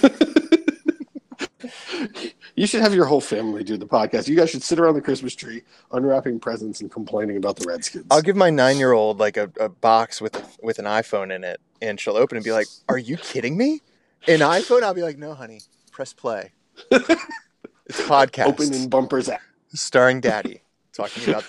You 2.58 2.66
should 2.66 2.80
have 2.80 2.92
your 2.92 3.04
whole 3.04 3.20
family 3.20 3.62
do 3.62 3.76
the 3.76 3.86
podcast. 3.86 4.26
You 4.26 4.34
guys 4.34 4.50
should 4.50 4.64
sit 4.64 4.80
around 4.80 4.94
the 4.94 5.00
Christmas 5.00 5.36
tree, 5.36 5.62
unwrapping 5.92 6.40
presents 6.40 6.80
and 6.80 6.90
complaining 6.90 7.36
about 7.36 7.54
the 7.54 7.64
Redskins. 7.68 8.06
I'll 8.10 8.20
give 8.20 8.34
my 8.34 8.50
nine 8.50 8.78
year 8.78 8.90
old 8.90 9.20
like 9.20 9.36
a, 9.36 9.48
a 9.60 9.68
box 9.68 10.20
with 10.20 10.58
with 10.60 10.80
an 10.80 10.84
iPhone 10.84 11.32
in 11.32 11.44
it, 11.44 11.60
and 11.80 12.00
she'll 12.00 12.16
open 12.16 12.34
it 12.34 12.38
and 12.38 12.44
be 12.44 12.50
like, 12.50 12.66
"Are 12.88 12.98
you 12.98 13.16
kidding 13.16 13.56
me? 13.56 13.82
An 14.26 14.40
iPhone?" 14.40 14.82
I'll 14.82 14.92
be 14.92 15.04
like, 15.04 15.18
"No, 15.18 15.34
honey, 15.34 15.60
press 15.92 16.12
play." 16.12 16.50
it's 16.90 18.00
podcast. 18.08 18.46
Opening 18.46 18.88
bumpers 18.88 19.28
app. 19.28 19.40
starring 19.72 20.20
Daddy 20.20 20.62
talking 20.92 21.28
about 21.28 21.44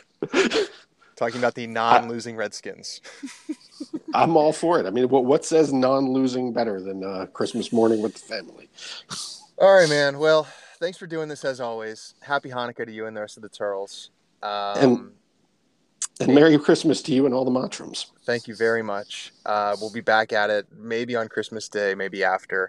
talking 1.15 1.39
about 1.39 1.55
the 1.55 1.65
non-losing 1.65 2.35
Redskins. 2.35 3.01
I'm 4.13 4.37
all 4.37 4.53
for 4.53 4.79
it. 4.79 4.85
I 4.85 4.91
mean, 4.91 5.09
what 5.09 5.25
what 5.25 5.43
says 5.43 5.73
non-losing 5.73 6.53
better 6.53 6.79
than 6.79 7.03
uh, 7.03 7.25
Christmas 7.33 7.73
morning 7.73 8.03
with 8.03 8.13
the 8.13 8.19
family? 8.19 8.69
All 9.57 9.73
right, 9.73 9.89
man. 9.89 10.19
Well, 10.19 10.47
thanks 10.79 10.97
for 10.97 11.07
doing 11.07 11.29
this 11.29 11.45
as 11.45 11.59
always. 11.59 12.15
Happy 12.21 12.49
Hanukkah 12.49 12.85
to 12.85 12.91
you 12.91 13.05
and 13.05 13.15
the 13.15 13.21
rest 13.21 13.37
of 13.37 13.43
the 13.43 13.49
Terls. 13.49 14.11
Um, 14.41 14.77
and, 14.77 15.11
and 16.21 16.35
Merry 16.35 16.57
Christmas 16.57 17.01
to 17.03 17.13
you 17.13 17.25
and 17.25 17.33
all 17.33 17.45
the 17.45 17.51
Mottrums. 17.51 18.07
Thank 18.25 18.47
you 18.47 18.55
very 18.55 18.81
much. 18.81 19.33
Uh, 19.45 19.75
we'll 19.79 19.91
be 19.91 20.01
back 20.01 20.33
at 20.33 20.49
it 20.49 20.67
maybe 20.75 21.15
on 21.15 21.27
Christmas 21.27 21.69
Day, 21.69 21.95
maybe 21.95 22.23
after. 22.23 22.67